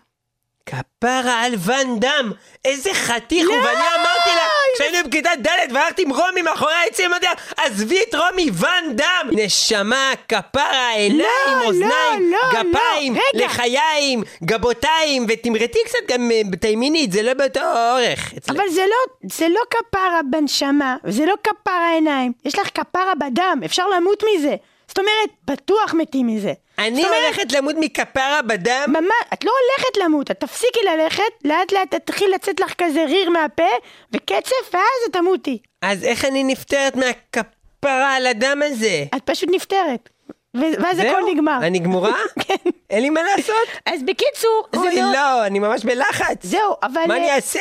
כפרה 0.66 1.42
על 1.42 1.54
ואן 1.58 2.00
דם, 2.00 2.32
איזה 2.66 2.94
חתיך 2.94 3.48
הוא, 3.48 3.58
לא! 3.58 3.62
ואני 3.64 3.80
אמרתי 3.80 4.30
לה, 4.36 4.48
כשהיינו 4.76 5.10
בכיתה 5.10 5.30
ד' 5.42 5.74
והלכתי 5.74 6.02
עם 6.02 6.10
רומי 6.10 6.42
מאחורי 6.42 6.74
העצים, 6.74 7.06
אמרתי 7.06 7.26
לה, 7.26 7.34
עזבי 7.66 8.00
את 8.10 8.16
רומי, 8.16 8.50
ואן 8.54 8.96
דם! 8.96 9.30
נשמה, 9.32 10.12
כפרה, 10.28 10.90
עיניים, 10.90 11.24
לא, 11.48 11.66
אוזניים, 11.66 12.32
לא, 12.32 12.38
לא, 12.54 12.64
גפיים, 12.64 13.14
רגע. 13.14 13.46
לחיים, 13.46 14.24
גבותיים, 14.44 15.26
ותמרתי 15.30 15.80
קצת 15.86 15.98
גם 16.08 16.32
אה, 16.32 16.42
תימינית, 16.60 17.12
זה 17.12 17.22
לא 17.22 17.34
באותו 17.34 17.60
אורך. 17.60 18.34
אצלך. 18.38 18.56
אבל 18.56 18.70
זה 18.70 18.82
לא, 18.82 19.30
זה 19.34 19.50
לא 19.50 19.62
כפרה 19.70 20.20
בנשמה, 20.32 20.96
זה 21.08 21.26
לא 21.26 21.34
כפרה 21.44 21.92
עיניים. 21.94 22.32
יש 22.46 22.60
לך 22.60 22.70
כפרה 22.74 23.14
בדם, 23.20 23.62
אפשר 23.66 23.88
למות 23.88 24.24
מזה. 24.36 24.56
זאת 24.92 25.00
אומרת, 25.00 25.30
בטוח 25.46 25.94
מתים 25.94 26.28
מזה. 26.28 26.54
אני 26.80 27.04
אומרת, 27.04 27.16
הולכת 27.24 27.52
למות 27.52 27.76
מכפרה 27.80 28.42
בדם? 28.42 28.86
ממש, 28.88 29.24
את 29.34 29.44
לא 29.44 29.52
הולכת 29.52 29.98
למות, 30.04 30.32
את 30.32 30.40
תפסיקי 30.40 30.80
ללכת, 30.86 31.24
לאט 31.46 31.72
לאט 31.72 31.96
תתחיל 31.96 32.32
לצאת 32.36 32.60
לך 32.60 32.74
כזה 32.78 33.06
ריר 33.06 33.30
מהפה, 33.30 33.72
וקצף, 34.14 34.74
ואז 34.74 35.02
את 35.08 35.14
תמותי. 35.14 35.58
אז 35.82 36.04
איך 36.04 36.26
אני 36.26 36.44
נפטרת 36.44 36.96
מהכפרה 36.96 38.16
על 38.16 38.28
הדם 38.28 38.62
הזה? 38.66 39.04
את 39.16 39.22
פשוט 39.26 39.50
נפטרת. 39.52 40.10
ואז 40.54 41.00
הכל 41.00 41.22
נגמר. 41.32 41.58
אני 41.62 41.80
גמורה? 41.80 42.12
כן. 42.48 42.70
אין 42.90 43.02
לי 43.02 43.10
מה 43.10 43.22
לעשות? 43.24 43.68
אז 43.86 44.04
בקיצור, 44.04 44.68
זה 44.76 44.82
אוי, 44.82 44.96
לא... 44.96 45.12
לא, 45.14 45.46
אני 45.46 45.60
ממש 45.60 45.84
בלחץ. 45.84 46.38
זהו, 46.44 46.76
אבל... 46.84 47.02
מה 47.08 47.14
אה, 47.14 47.20
אני 47.20 47.32
אעשה? 47.32 47.60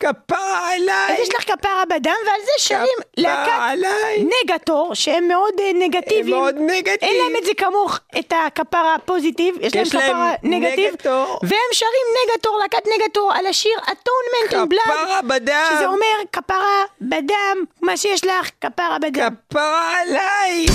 כפרה 0.00 0.74
עליי! 0.74 1.12
אז 1.12 1.20
יש 1.20 1.28
לך 1.34 1.42
כפרה 1.42 1.84
בדם, 1.84 2.14
ועל 2.26 2.40
זה 2.44 2.52
שרים 2.58 2.98
להקת. 3.16 3.52
נגטור, 4.44 4.94
שהם 4.94 5.28
מאוד 5.28 5.52
אה, 5.60 5.70
נגטיביים. 5.74 6.34
הם 6.34 6.40
מאוד 6.40 6.54
נגטיב. 6.58 6.98
אין 7.02 7.16
להם 7.16 7.36
את 7.38 7.44
זה 7.44 7.52
כמוך, 7.56 8.00
את 8.18 8.32
הכפרה 8.46 8.94
הפוזיטיב, 8.94 9.54
יש 9.60 9.76
להם 9.76 9.84
כפרה 9.84 10.32
נגטיב. 10.42 10.94
והם 11.42 11.70
שרים 11.72 12.06
נגטור, 12.34 12.58
להקת 12.62 12.88
נגטור, 12.96 13.32
על 13.34 13.46
השיר 13.46 13.78
Atonement 13.86 14.52
in 14.52 14.54
Blood. 14.54 14.84
כפרה 14.84 15.22
בדם! 15.22 15.72
שזה 15.76 15.86
אומר 15.86 16.16
כפרה 16.32 16.84
בדם, 17.00 17.64
מה 17.82 17.96
שיש 17.96 18.24
לך, 18.24 18.50
כפרה 18.60 18.98
בדם. 18.98 19.34
כפרה 19.50 20.00
עליי! 20.00 20.66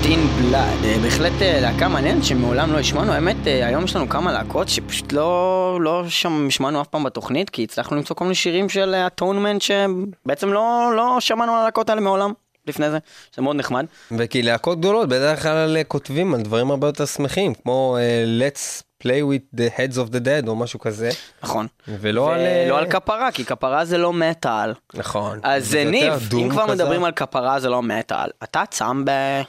Atonement 0.00 0.06
in 0.06 0.42
Blood. 0.42 0.84
אה, 0.84 0.96
בהחלט 1.02 1.42
אה, 1.42 1.60
להקה 1.60 1.88
מעניינת 1.88 2.24
שמעולם 2.24 2.72
לא 2.72 2.78
השמענו. 2.78 3.12
האמת, 3.12 3.36
אה, 3.46 3.66
היום 3.66 3.84
יש 3.84 3.96
לנו 3.96 4.08
כמה 4.08 4.32
להקות 4.32 4.68
שפשוט 4.68 5.12
לא, 5.12 5.78
לא 5.80 6.04
שם 6.08 6.46
השמענו 6.46 6.80
אף 6.80 6.86
פעם 6.86 7.04
בתוכנית, 7.04 7.50
כי 7.50 7.62
הצלחנו 7.62 7.96
למצוא 7.96 8.16
כל 8.16 8.24
מיני 8.24 8.34
שירים 8.34 8.68
של 8.68 8.94
Atonement 9.06 9.60
שבעצם 9.60 10.52
לא, 10.52 10.92
לא 10.96 11.16
שמענו 11.20 11.54
על 11.54 11.60
הלהקות 11.60 11.90
האלה 11.90 12.00
מעולם. 12.00 12.32
לפני 12.66 12.90
זה, 12.90 12.98
זה 13.36 13.42
מאוד 13.42 13.56
נחמד. 13.56 13.84
וכי 14.18 14.42
להקות 14.42 14.78
גדולות 14.78 15.08
בדרך 15.08 15.42
כלל 15.42 15.76
אה, 15.76 15.84
כותבים 15.84 16.34
על 16.34 16.40
דברים 16.42 16.70
הרבה 16.70 16.86
יותר 16.86 17.04
שמחים, 17.06 17.54
כמו 17.54 17.96
אה, 18.00 18.24
Let's 18.40 18.82
play 19.04 19.22
with 19.32 19.60
the 19.60 19.78
heads 19.78 19.96
of 19.96 20.10
the 20.12 20.24
dead 20.24 20.48
או 20.48 20.56
משהו 20.56 20.78
כזה, 20.80 21.10
נכון. 21.42 21.66
ולא 21.88 22.32
על... 22.34 22.40
אה, 22.40 22.64
ולא 22.66 22.78
על 22.78 22.90
כפרה, 22.90 23.32
כי 23.32 23.44
כפרה 23.44 23.84
זה 23.84 23.98
לא 23.98 24.12
מטאל. 24.12 24.72
נכון. 24.94 25.40
אז 25.42 25.66
זה 25.66 25.84
ניב, 25.84 26.12
אם 26.42 26.48
כבר 26.50 26.64
כזה. 26.64 26.74
מדברים 26.74 27.04
על 27.04 27.12
כפרה 27.12 27.60
זה 27.60 27.68
לא 27.68 27.82
מטאל, 27.82 28.28
אתה 28.42 28.62
צם 28.70 29.04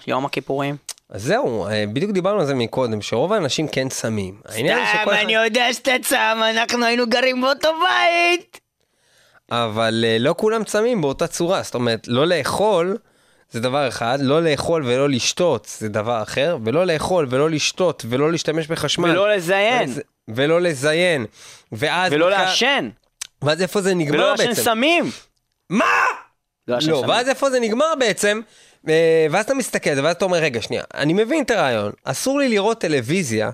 ביום 0.05 0.25
הכיפורים? 0.25 0.75
אז 1.09 1.23
זהו, 1.23 1.67
בדיוק 1.93 2.11
דיברנו 2.11 2.39
על 2.39 2.45
זה 2.45 2.55
מקודם, 2.55 3.01
שרוב 3.01 3.33
האנשים 3.33 3.67
כן 3.67 3.89
צמים. 3.89 4.41
שכל 4.51 4.63
אחד- 5.13 5.29
יודע 5.29 5.73
שאתה 5.73 5.91
צם, 6.01 6.41
אנחנו 6.49 6.85
היינו 6.85 7.09
גרים 7.09 7.41
באותו 7.41 7.69
בית. 7.69 8.60
אבל 9.51 10.05
אה, 10.07 10.17
לא 10.19 10.35
כולם 10.37 10.63
צמים 10.63 11.01
באותה 11.01 11.27
צורה, 11.27 11.61
זאת 11.63 11.75
אומרת, 11.75 12.07
לא 12.07 12.27
לאכול 12.27 12.97
זה 13.51 13.59
דבר 13.59 13.87
אחד, 13.87 14.17
לא 14.21 14.43
לאכול 14.43 14.83
ולא 14.85 15.09
לשתות 15.09 15.75
זה 15.77 15.89
דבר 15.89 16.21
אחר, 16.23 16.57
ולא 16.65 16.85
לאכול 16.85 17.27
ולא 17.29 17.49
לשתות 17.49 18.05
ולא 18.09 18.31
להשתמש 18.31 18.67
בחשמל. 18.67 19.09
ולא 19.11 19.29
לזיין. 19.35 19.89
ולז- 19.89 20.01
ולא 20.35 20.61
לזיין. 20.61 21.25
ואז... 21.71 22.13
ולא 22.13 22.27
בכלל- 22.27 22.45
לעשן. 22.45 22.89
ואז 23.41 23.61
איפה 23.61 23.81
זה 23.81 23.93
נגמר 23.93 24.15
ולא 24.17 24.31
בעצם? 24.35 24.49
לעשן 24.49 24.61
סמים. 24.63 25.11
מה? 25.69 25.85
לא 26.67 26.75
לא, 26.75 26.81
סמים. 26.81 27.09
ואז 27.09 27.29
איפה 27.29 27.49
זה 27.49 27.59
נגמר 27.59 27.93
בעצם? 27.99 28.41
אה, 28.89 29.27
ואז 29.31 29.45
אתה 29.45 29.53
מסתכל 29.53 29.89
על 29.89 29.95
זה, 29.95 30.03
ואז 30.03 30.15
אתה 30.15 30.25
אומר, 30.25 30.37
רגע, 30.37 30.61
שנייה, 30.61 30.83
אני 30.93 31.13
מבין 31.13 31.43
את 31.43 31.51
הרעיון, 31.51 31.91
אסור 32.03 32.39
לי 32.39 32.49
לראות 32.49 32.81
טלוויזיה, 32.81 33.49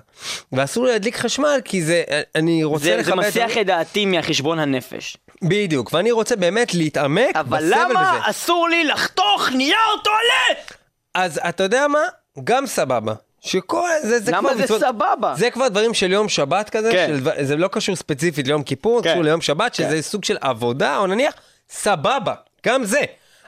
ואסור 0.52 0.84
לי 0.86 0.92
להדליק 0.92 1.16
חשמל, 1.16 1.60
כי 1.64 1.82
זה, 1.82 2.02
אני 2.34 2.64
רוצה 2.64 2.84
זה, 2.84 2.90
זה 2.90 2.96
לכבד... 2.96 3.14
מסיח 3.18 3.58
את 3.58 3.66
דעתי 3.66 4.06
מהחשבון 4.06 4.58
הנפש. 4.58 5.16
בדיוק, 5.42 5.92
ואני 5.94 6.10
רוצה 6.10 6.36
באמת 6.36 6.74
להתעמק 6.74 7.36
אבל 7.36 7.58
בסבל 7.58 7.70
למה 7.90 8.12
בזה. 8.18 8.30
אסור 8.30 8.68
לי 8.68 8.84
לחתוך 8.84 9.48
נייר 9.56 9.76
טואלט? 10.04 10.72
אז 11.14 11.40
אתה 11.48 11.62
יודע 11.62 11.88
מה? 11.88 12.02
גם 12.44 12.66
סבבה. 12.66 13.14
שכל 13.40 13.88
זה, 14.02 14.20
זה 14.20 14.30
למה 14.32 14.48
כבר 14.48 14.58
זה 14.58 14.64
מצוות- 14.64 14.80
סבבה? 14.80 15.34
זה 15.36 15.50
כבר 15.50 15.68
דברים 15.68 15.94
של 15.94 16.12
יום 16.12 16.28
שבת 16.28 16.70
כזה, 16.70 16.90
כן. 16.92 17.06
של, 17.36 17.44
זה 17.44 17.56
לא 17.56 17.68
קשור 17.68 17.96
ספציפית 17.96 18.46
ליום 18.46 18.62
כיפור, 18.62 19.02
כן. 19.02 19.10
קשור 19.10 19.22
ליום 19.22 19.40
שבת, 19.40 19.74
שזה 19.74 19.88
כן. 19.88 20.02
סוג 20.02 20.24
של 20.24 20.36
עבודה, 20.40 20.98
או 20.98 21.06
נניח, 21.06 21.34
סבבה, 21.70 22.34
גם 22.66 22.84
זה. 22.84 23.00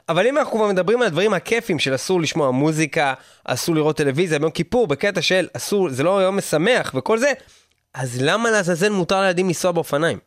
אבל 0.09 0.27
אם 0.27 0.37
אנחנו 0.37 0.57
כבר 0.57 0.67
מדברים 0.67 1.01
על 1.01 1.07
הדברים 1.07 1.33
הכיפים 1.33 1.79
של 1.79 1.95
אסור 1.95 2.21
לשמוע 2.21 2.51
מוזיקה, 2.51 3.13
אסור 3.45 3.75
לראות 3.75 3.97
טלוויזיה 3.97 4.39
ביום 4.39 4.51
כיפור, 4.51 4.87
בקטע 4.87 5.21
של 5.21 5.47
אסור, 5.57 5.89
זה 5.89 6.03
לא 6.03 6.21
יום 6.21 6.37
משמח 6.37 6.91
וכל 6.95 7.17
זה, 7.17 7.31
אז 7.93 8.17
למה 8.21 8.51
לעזאזל 8.51 8.89
מותר 8.89 9.21
לילדים 9.21 9.47
לנסוע 9.47 9.71
באופניים? 9.71 10.17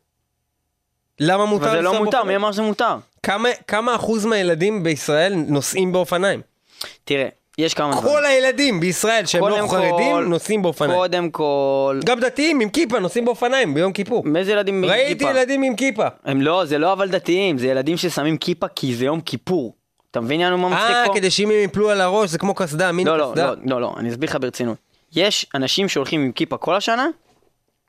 למה 1.20 1.44
מותר 1.44 1.64
אבל 1.64 1.76
זה 1.76 1.82
לא 1.82 2.04
מותר, 2.04 2.22
מי? 2.24 2.36
אמר 2.36 2.52
שזה 2.52 2.62
מותר? 2.62 2.96
כמה, 3.22 3.48
כמה 3.68 3.94
אחוז 3.96 4.24
מהילדים 4.26 4.82
בישראל 4.82 5.34
נוסעים 5.34 5.92
באופניים? 5.92 6.40
תראה, 7.04 7.28
יש 7.58 7.74
כמה 7.74 7.92
דברים. 7.92 8.08
כל 8.08 8.24
הילדים 8.26 8.80
בישראל 8.80 9.26
שהם 9.26 9.48
לא 9.48 9.68
חרדים 9.70 10.12
כל- 10.14 10.24
נוסעים 10.28 10.62
באופניים. 10.62 10.92
קודם 10.98 11.30
כל... 11.30 12.00
גם 12.04 12.20
דתיים 12.20 12.60
עם 12.60 12.68
כיפה 12.68 12.98
נוסעים 12.98 13.24
באופניים 13.24 13.74
ביום 13.74 13.92
כיפור. 13.92 14.24
איזה 14.36 14.52
ילדים 14.52 14.74
עם 14.74 14.84
ראיתי 14.90 15.18
כיפה? 15.18 15.30
ילדים 15.30 15.62
עם 15.62 15.76
כיפה. 15.76 16.06
הם 16.24 16.42
לא, 16.42 16.64
זה 16.64 16.78
לא 16.78 16.92
אבל 16.92 17.08
דתיים, 17.08 17.58
זה 17.58 17.66
ילדים 17.66 17.96
ששמים 17.96 18.36
כיפה 18.36 18.68
כי 18.68 18.94
זה 18.94 19.04
יום 19.04 19.20
כיפור. 19.20 19.74
אתה 20.10 20.20
מבין 20.20 20.40
יענו 20.40 20.58
מה 20.58 20.68
מצחיק 20.68 20.96
אה, 20.96 21.06
פה? 21.06 21.14
כדי 21.14 21.30
שאם 21.30 21.50
הם 21.50 21.56
יפלו 21.64 21.90
על 21.90 22.00
הראש 22.00 22.30
זה 22.30 22.38
כמו 22.38 22.54
קסדה, 22.54 22.92
מיני 22.92 23.10
לא, 23.10 23.18
לא, 23.18 23.30
קסדה. 23.32 23.46
לא, 23.46 23.54
לא, 23.64 23.80
לא, 23.80 23.94
אני 23.96 24.10
אסביר 24.10 24.30
לך 24.30 24.36
ברצינות. 24.40 24.76
יש 25.16 25.46
אנשים 25.54 25.88
שהולכים 25.88 26.20
עם 26.24 26.32
כיפה 26.32 26.56
כל 26.56 26.74
השנה, 26.74 27.06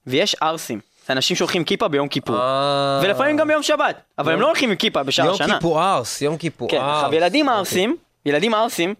ויש 0.07 0.35
ערסים. 0.41 0.79
זה 1.07 1.13
אנשים 1.13 1.37
שהולכים 1.37 1.61
עם 1.61 1.65
כיפה 1.65 1.87
ביום 1.87 2.07
כיפור. 2.07 2.35
אה. 2.35 2.99
ולפעמים 3.03 3.37
גם 3.37 3.47
ביום 3.47 3.63
שבת, 3.63 4.01
אבל 4.17 4.33
הם 4.33 4.41
לא 4.41 4.47
הולכים 4.47 4.69
עם 4.69 4.75
כיפה 4.75 5.03
בשאר 5.03 5.25
יום 5.25 5.33
השנה. 5.33 5.53
כיפור 5.53 5.83
ארס, 5.83 6.21
יום 6.21 6.37
כיפור 6.37 6.69
כן, 6.69 6.77
ארס. 6.77 6.95
עכשיו 6.95 7.13
ילדים 7.13 7.47
אוקיי. 7.47 7.57
ערסים, 7.57 7.95
ילדים 8.25 8.53
ערסים, 8.53 8.95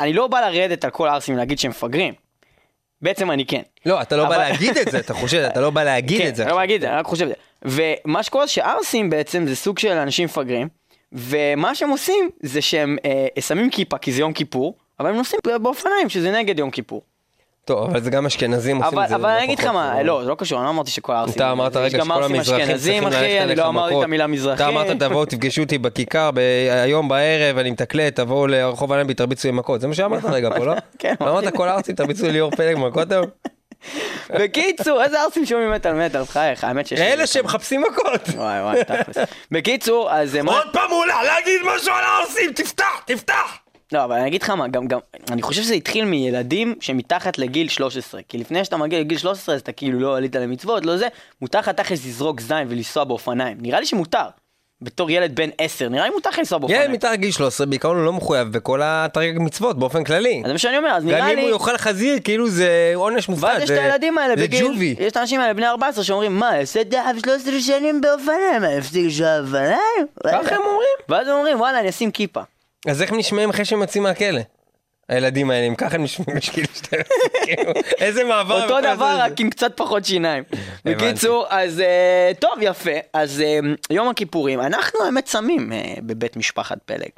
אני 0.00 0.12
לא 0.12 0.26
בא 0.26 0.40
לרדת 0.40 0.84
על 0.84 0.90
כל 0.90 1.08
הערסים 1.08 1.34
ולהגיד 1.34 1.58
שהם 1.58 1.70
מפגרים. 1.70 2.14
בעצם 3.02 3.30
אני 3.30 3.46
כן. 3.46 3.62
לא, 3.86 4.02
אתה 4.02 4.16
לא 4.16 4.28
בא 4.28 4.36
להגיד 4.36 4.76
את 4.76 4.90
זה, 4.90 4.98
אתה 4.98 5.14
חושב, 5.14 5.38
אתה 5.38 5.60
לא 5.60 5.70
בא 5.70 5.84
להגיד 5.90 6.22
כן, 6.22 6.28
את 6.28 6.36
זה. 6.36 6.42
אני 6.42 6.50
לא 6.50 6.56
בא 6.56 6.60
להגיד 6.60 6.74
את 6.74 6.80
זה, 6.80 6.88
אני 6.88 6.96
רק 6.96 7.06
חושב 7.06 7.24
את 7.24 7.34
זה. 7.62 7.80
ומה 8.04 8.22
שקורה 8.22 8.46
זה 8.46 8.52
שערסים 8.52 9.10
בעצם 9.10 9.46
זה 9.46 9.56
סוג 9.56 9.78
של 9.78 9.90
אנשים 9.90 10.24
מפגרים, 10.24 10.68
ומה 11.12 11.74
שהם 11.74 11.90
עושים 11.90 12.30
זה 12.40 12.62
שהם 12.62 12.96
אה, 13.04 13.42
שמים 13.42 13.70
כיפה 13.70 13.98
כי 13.98 14.12
זה 14.12 14.20
יום 14.20 14.32
כיפור, 14.32 14.74
אבל 15.00 15.08
הם 15.10 15.16
נוסעים 15.16 15.40
באופניים 15.62 16.08
שזה 16.08 16.30
נגד 16.30 16.58
יום 16.58 16.70
כיפור. 16.70 17.02
טוב, 17.64 17.90
אבל 17.90 18.00
זה 18.00 18.10
גם 18.10 18.26
אשכנזים 18.26 18.82
עושים 18.82 18.98
את 18.98 19.08
זה. 19.08 19.14
אבל 19.14 19.28
לא 19.28 19.36
אני 19.36 19.44
אגיד 19.44 19.58
לך 19.58 19.64
פחות, 19.64 19.74
מה, 19.74 20.02
לא, 20.02 20.22
זה 20.22 20.30
לא 20.30 20.34
קשור, 20.34 20.58
אני 20.58 20.64
לא 20.64 20.70
אמרתי 20.70 20.90
שכל 20.90 21.12
הערסים. 21.12 21.34
אתה 21.36 21.52
אמרת 21.52 21.76
רגע 21.76 22.04
שכל 22.04 22.24
המזרחים 22.24 22.76
צריכים 22.76 23.04
ללכת 23.04 23.16
אני 23.16 23.42
אליך 23.42 23.58
לא 23.58 23.68
אמרתי 23.68 23.98
את. 23.98 24.04
המילה 24.04 24.26
מזרחי. 24.26 24.62
אתה 24.62 24.68
אמרת 24.68 24.86
תבואו 24.86 25.24
תפגשו 25.24 25.62
אותי 25.62 25.78
בכיכר 25.78 26.30
היום 26.82 27.08
בערב, 27.08 27.58
אני 27.58 27.70
מתקלט, 27.70 28.16
תבואו 28.16 28.46
לרחוב 28.46 28.92
אלנבי 28.92 29.14
תרביצו 29.14 29.48
לי 29.48 29.52
מכות. 29.52 29.80
זה 29.80 29.88
מה 29.88 29.94
שאמרת 29.94 30.24
רגע 30.24 30.50
פה, 30.58 30.64
לא? 30.64 30.74
כן, 30.98 31.14
לא 31.20 31.30
אמרת 31.30 31.54
כל 31.54 31.68
הארצים 31.68 31.94
תרביצו 31.94 32.26
לי 32.26 32.32
ליאור 32.32 32.50
פלג 32.50 32.76
מכות 32.78 33.12
היום? 33.12 33.26
בקיצור, 34.40 35.02
איזה 35.02 35.20
ערסים 35.20 35.46
שומעים 35.46 35.70
מטאל 35.70 36.06
מטאל, 36.06 36.22
בחייך, 36.22 36.64
האמת 36.64 36.86
שיש... 36.86 37.00
אלה 37.00 37.26
שמחפשים 37.26 37.82
מכות. 37.82 38.28
וואי 38.34 38.60
וואי, 38.60 38.84
תכלס. 38.84 39.16
בקיצור, 39.50 40.12
אז... 40.12 40.36
אה, 40.36 40.40
עוד 40.46 40.66
פעם 40.72 40.90
הוא 40.90 40.98
עולה 40.98 41.22
להגיד 41.22 41.60
משהו 41.76 41.92
על 41.94 42.04
הערסים, 42.04 42.52
תפתח, 42.52 43.02
תפתח. 43.04 43.58
לא, 43.94 44.04
אבל 44.04 44.16
אני 44.16 44.26
אגיד 44.26 44.42
לך 44.42 44.50
מה, 44.50 44.68
גם, 44.68 44.86
גם, 44.86 44.98
אני 45.30 45.42
חושב 45.42 45.62
שזה 45.62 45.74
התחיל 45.74 46.04
מילדים 46.04 46.74
שמתחת 46.80 47.38
לגיל 47.38 47.68
13. 47.68 48.20
כי 48.28 48.38
לפני 48.38 48.64
שאתה 48.64 48.76
מגיע 48.76 49.00
לגיל 49.00 49.18
13, 49.18 49.54
אז 49.54 49.60
אתה 49.60 49.72
כאילו 49.72 50.00
לא 50.00 50.16
עלית 50.16 50.36
למצוות, 50.36 50.86
לא 50.86 50.96
זה, 50.96 51.08
מותר 51.42 51.58
לך 51.58 51.68
תכלס 51.68 52.06
לזרוק 52.06 52.40
זין 52.40 52.66
ולנסוע 52.70 53.04
באופניים. 53.04 53.56
נראה 53.60 53.80
לי 53.80 53.86
שמותר. 53.86 54.24
בתור 54.82 55.10
ילד 55.10 55.36
בן 55.36 55.48
10, 55.58 55.88
נראה 55.88 56.04
לי 56.04 56.10
מותר 56.10 56.30
לך 56.30 56.38
לנסוע 56.38 56.56
ילד 56.56 56.60
באופניים. 56.68 56.92
מתחת 56.92 57.12
לגיל 57.12 57.30
13 57.30 57.66
בעיקרון 57.66 57.96
הוא 57.96 58.04
לא 58.04 58.12
מחויב 58.12 58.48
בכל 58.52 58.80
התרי"ג 58.84 59.38
מצוות 59.38 59.78
באופן 59.78 60.04
כללי. 60.04 60.40
אז 60.44 60.46
זה 60.46 60.52
מה 60.52 60.58
שאני 60.58 60.78
אומר, 60.78 60.88
אז 60.90 61.02
גם 61.02 61.08
נראה 61.08 61.30
אם 61.32 61.38
הוא 61.38 61.46
לי... 61.46 61.52
יאכל 61.52 61.78
חזיר 61.78 62.18
כאילו 62.24 62.48
זה 62.48 62.92
עונש 62.94 63.28
מופחת. 63.28 63.44
ואז 63.52 63.62
יש 63.62 63.70
את 63.70 63.74
זה- 63.76 63.82
הילדים 63.84 64.18
האלה 64.18 64.36
זה 64.36 64.42
בגיל, 64.42 64.66
ג'ובי. 64.66 64.94
יש 64.98 65.12
את 65.12 65.16
האנשים 65.16 65.40
האלה 65.40 65.54
בני 65.54 65.66
14 65.66 66.04
שאומרים, 66.04 66.38
מה, 66.38 66.50
דחף 66.88 67.18
13 67.24 67.60
שנים 67.60 68.00
באופניים, 68.00 68.60
מה, 68.62 68.68
הפסיק 68.68 69.04
לנסוע 69.04 69.40
באופניים? 69.40 70.06
ככה 70.24 70.54
הם 70.54 70.60
אומרים. 70.62 70.96
ואז 71.08 71.28
הם 71.28 71.34
אומרים, 71.34 71.60
וואלה, 71.60 71.80
אני 71.80 71.88
אשים 71.88 72.10
כיפה. 72.10 72.40
אז 72.88 73.02
איך 73.02 73.12
נשמעים 73.12 73.50
אחרי 73.50 73.64
שהם 73.64 73.80
יוצאים 73.80 74.02
מהכלא? 74.02 74.40
הילדים 75.08 75.50
האלה, 75.50 75.66
אם 75.66 75.74
ככה 75.74 75.94
הם 75.94 76.02
נשמעים 76.02 76.36
בשביל 76.36 76.66
12, 76.74 77.00
כאילו, 77.44 77.72
איזה 78.00 78.24
מעבר. 78.24 78.62
אותו 78.62 78.80
דבר, 78.80 79.16
רק 79.18 79.40
עם 79.40 79.50
קצת 79.50 79.72
פחות 79.76 80.04
שיניים. 80.04 80.44
בקיצור, 80.84 81.46
אז 81.48 81.80
אה, 81.80 82.32
טוב, 82.38 82.58
יפה. 82.60 82.90
אז 83.12 83.40
אה, 83.40 83.58
יום 83.90 84.08
הכיפורים, 84.08 84.60
אנחנו 84.60 85.04
האמת 85.04 85.24
צמים 85.24 85.72
אה, 85.72 85.94
בבית 85.98 86.36
משפחת 86.36 86.78
פלג. 86.84 87.10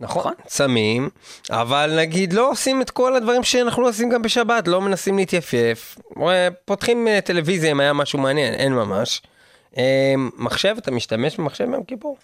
נכון, 0.00 0.32
צמים, 0.46 1.08
אבל 1.50 1.96
נגיד 1.98 2.32
לא 2.32 2.50
עושים 2.50 2.82
את 2.82 2.90
כל 2.90 3.16
הדברים 3.16 3.42
שאנחנו 3.42 3.82
לא 3.82 3.88
עושים 3.88 4.08
גם 4.10 4.22
בשבת, 4.22 4.68
לא 4.68 4.80
מנסים 4.80 5.16
להתייפייף. 5.16 5.98
פותחים 6.64 7.08
טלוויזיה 7.24 7.70
אם 7.70 7.80
היה 7.80 7.92
משהו 7.92 8.18
מעניין, 8.18 8.54
אין 8.54 8.72
ממש. 8.72 9.22
אה, 9.78 10.14
מחשב, 10.36 10.74
אתה 10.78 10.90
משתמש 10.90 11.36
במחשב 11.36 11.64
ביום 11.70 11.84
כיפור? 11.84 12.16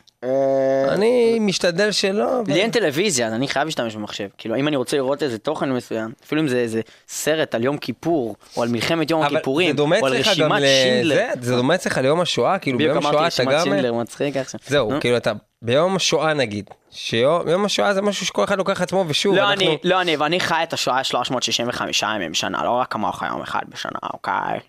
אני 0.88 1.38
משתדל 1.40 1.92
שלא. 1.92 2.42
לי 2.46 2.60
אין 2.60 2.70
טלוויזיה, 2.70 3.26
אז 3.26 3.32
אני 3.32 3.48
חייב 3.48 3.64
להשתמש 3.64 3.96
במחשב. 3.96 4.28
כאילו, 4.38 4.56
אם 4.56 4.68
אני 4.68 4.76
רוצה 4.76 4.96
לראות 4.96 5.22
איזה 5.22 5.38
תוכן 5.38 5.72
מסוים, 5.72 6.12
אפילו 6.24 6.40
אם 6.40 6.48
זה 6.48 6.58
איזה 6.58 6.80
סרט 7.08 7.54
על 7.54 7.64
יום 7.64 7.78
כיפור, 7.78 8.36
או 8.56 8.62
על 8.62 8.68
מלחמת 8.68 9.10
יום 9.10 9.22
הכיפורים, 9.22 9.78
או 9.78 10.06
על 10.06 10.14
רשימת 10.16 10.62
שינדלר. 10.62 11.28
זה 11.40 11.56
דומה 11.56 11.74
אצלך 11.74 11.98
ליום 11.98 12.20
השואה, 12.20 12.58
כאילו 12.58 12.78
בדיוק 12.78 12.92
ביום 12.92 13.06
אמרתי 13.06 13.26
השואה 13.26 13.44
אתה 13.44 13.50
רשימת 13.50 13.54
גם... 13.54 13.64
שינדלר, 13.64 13.92
מצחיק 13.92 14.36
עכשיו. 14.36 14.60
זהו. 14.66 14.90
כאילו 15.00 15.16
אתה, 15.16 15.32
ביום 15.62 15.96
השואה 15.96 16.34
נגיד, 16.34 16.70
שיום 16.90 17.48
יום 17.48 17.64
השואה 17.64 17.94
זה 17.94 18.02
משהו 18.02 18.26
שכל 18.26 18.44
אחד 18.44 18.58
לוקח 18.58 18.82
עצמו 18.82 19.04
ושוב, 19.08 19.36
לא 19.36 19.50
אנחנו... 19.50 19.66
אני, 19.66 19.78
לא 19.84 20.00
אני, 20.00 20.16
ואני 20.16 20.40
חי 20.40 20.60
את 20.62 20.72
השואה 20.72 21.04
365 21.04 22.02
ימים 22.02 22.32
בשנה, 22.32 22.64
לא 22.64 22.70
רק 22.70 22.92
כמוך 22.92 23.22
יום 23.22 23.42
אחד 23.42 23.62
בשנה, 23.68 23.98
אוקיי? 24.12 24.60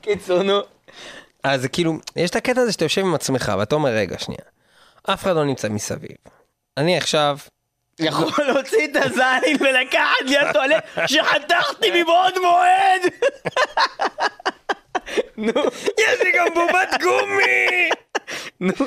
קיצור, 0.00 0.42
נו. 0.42 0.60
אז 1.44 1.62
זה 1.62 1.68
כאילו, 1.68 1.98
יש 2.16 2.30
את 2.30 2.36
הקטע 2.36 2.60
הזה 2.60 2.72
שאתה 2.72 2.84
יושב 2.84 3.00
עם 3.00 3.14
עצמך 3.14 3.52
ואתה 3.58 3.74
אומר 3.74 3.90
רגע 3.90 4.18
שנייה, 4.18 4.40
אף 5.02 5.22
אחד 5.22 5.34
לא 5.36 5.44
נמצא 5.44 5.68
מסביב. 5.68 6.16
אני 6.76 6.96
עכשיו, 6.96 7.38
יכול 8.00 8.44
להוציא 8.46 8.84
את 8.84 8.96
הזין 8.96 9.56
ולקחת 9.60 10.24
לי 10.24 10.38
הטואלט 10.38 10.84
שחתכתי 11.06 12.02
מבעוד 12.02 12.34
מועד! 12.42 13.02
נו, 15.36 15.62
יש 15.98 16.20
לי 16.22 16.32
גם 16.36 16.46
בובת 16.54 17.00
גומי! 17.00 17.90
נו. 18.60 18.86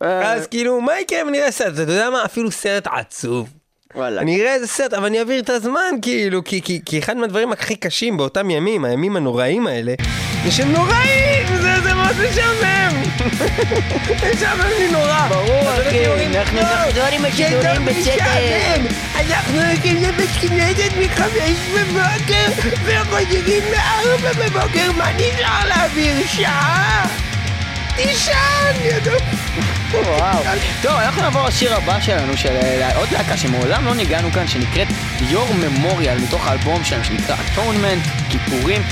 אז 0.00 0.46
כאילו, 0.46 0.80
מה 0.80 1.00
יקרה 1.00 1.22
אם 1.22 1.30
נראה 1.30 1.50
סרט? 1.50 1.74
אתה 1.74 1.82
יודע 1.82 2.10
מה? 2.10 2.24
אפילו 2.24 2.50
סרט 2.50 2.86
עצוב. 2.86 3.48
וואלה. 3.96 4.20
אני 4.20 4.40
אראה 4.40 4.54
איזה 4.54 4.66
סרט, 4.66 4.94
אבל 4.94 5.06
אני 5.06 5.18
אעביר 5.18 5.40
את 5.40 5.50
הזמן, 5.50 5.94
כאילו, 6.02 6.44
כי, 6.44 6.62
כי, 6.62 6.80
כי 6.84 6.98
אחד 6.98 7.16
מהדברים 7.16 7.52
הכי 7.52 7.76
קשים 7.76 8.16
באותם 8.16 8.50
ימים, 8.50 8.84
הימים 8.84 9.16
הנוראים 9.16 9.66
האלה, 9.66 9.94
זה 10.44 10.50
שהם 10.50 10.72
נוראים! 10.72 11.46
זה, 11.60 11.80
זה 11.82 11.94
מאוד 11.94 12.16
משעמם! 12.30 13.02
משעמם 14.34 14.70
לי 14.78 14.88
נורא. 14.92 15.28
ברור, 15.28 15.72
אחי, 15.88 16.06
אומרים, 16.06 16.32
אנחנו 16.34 16.56
"לא, 16.60 16.62
נחזור 16.88 17.04
עם 17.12 17.24
השידורים 17.24 17.84
בצאת 17.84 17.96
משעמם. 17.96 18.86
אנחנו 19.14 19.60
הולכים 19.60 19.96
לבית 20.02 20.30
מחמש 21.00 21.58
בבוקר 21.74 22.70
וחוזרים 22.84 23.62
לארבע 23.72 24.32
בבוקר, 24.32 24.92
מה 24.92 25.12
נשאר 25.12 25.68
להעביר? 25.68 26.26
שעה? 26.26 27.06
תישן, 27.96 28.32
ידעו. 28.84 29.16
וואו. 29.92 30.42
טוב, 30.82 30.92
אנחנו 30.92 31.22
נעבור 31.22 31.46
לשיר 31.46 31.74
הבא 31.74 32.00
שלנו, 32.00 32.36
של 32.36 32.56
אה, 32.56 32.96
עוד 32.96 33.08
להקה 33.12 33.36
שמעולם 33.36 33.84
לא 33.84 33.94
ניגענו 33.94 34.32
כאן, 34.32 34.48
שנקראת 34.48 34.88
Your 35.30 35.50
Memorial, 35.62 36.22
מתוך 36.22 36.46
האלבום 36.46 36.84
שלהם 36.84 37.04
שנקרא 37.04 37.36
Atonement, 37.36 38.08
כיפורים, 38.30 38.82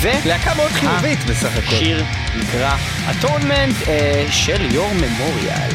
ו... 0.00 0.08
להקה 0.24 0.54
מאוד 0.54 0.70
חיובית 0.70 1.24
בסך 1.24 1.56
הכל. 1.56 1.76
שיר 1.76 2.04
נקרא 2.36 2.76
Atonement 3.10 3.88
אה, 3.88 4.24
של 4.30 4.68
Your 4.70 5.02
Memorial. 5.02 5.74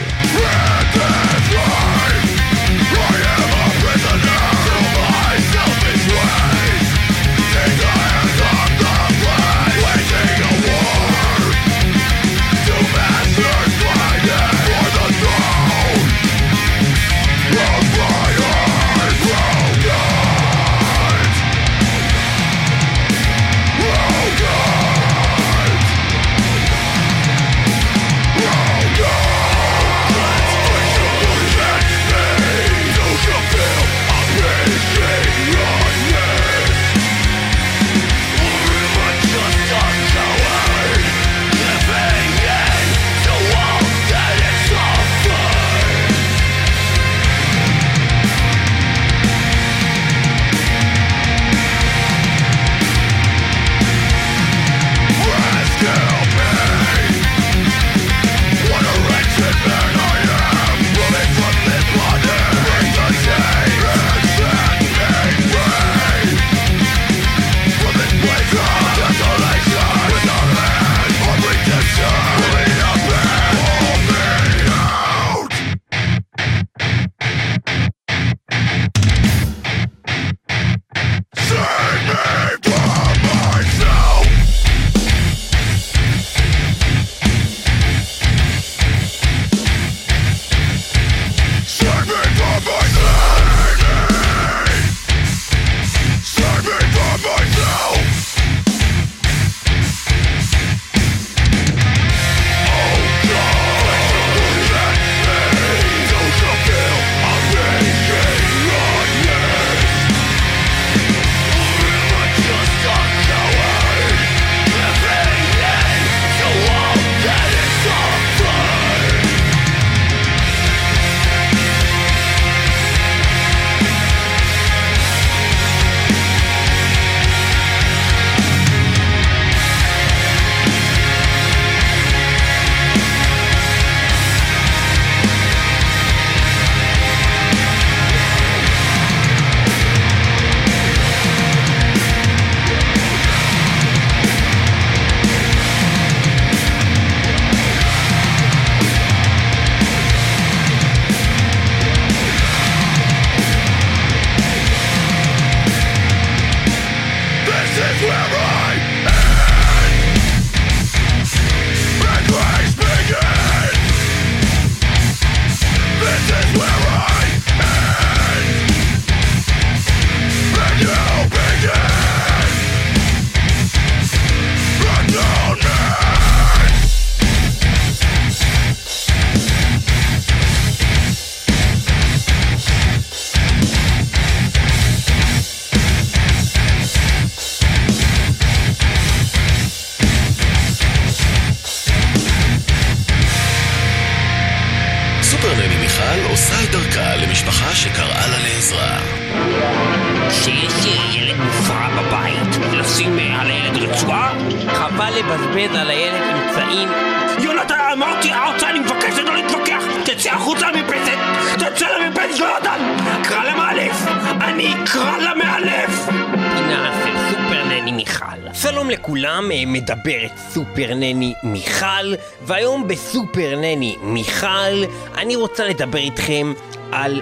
רוצה 225.48 225.68
לדבר 225.68 226.00
איתכם 226.00 226.54
על 226.92 227.22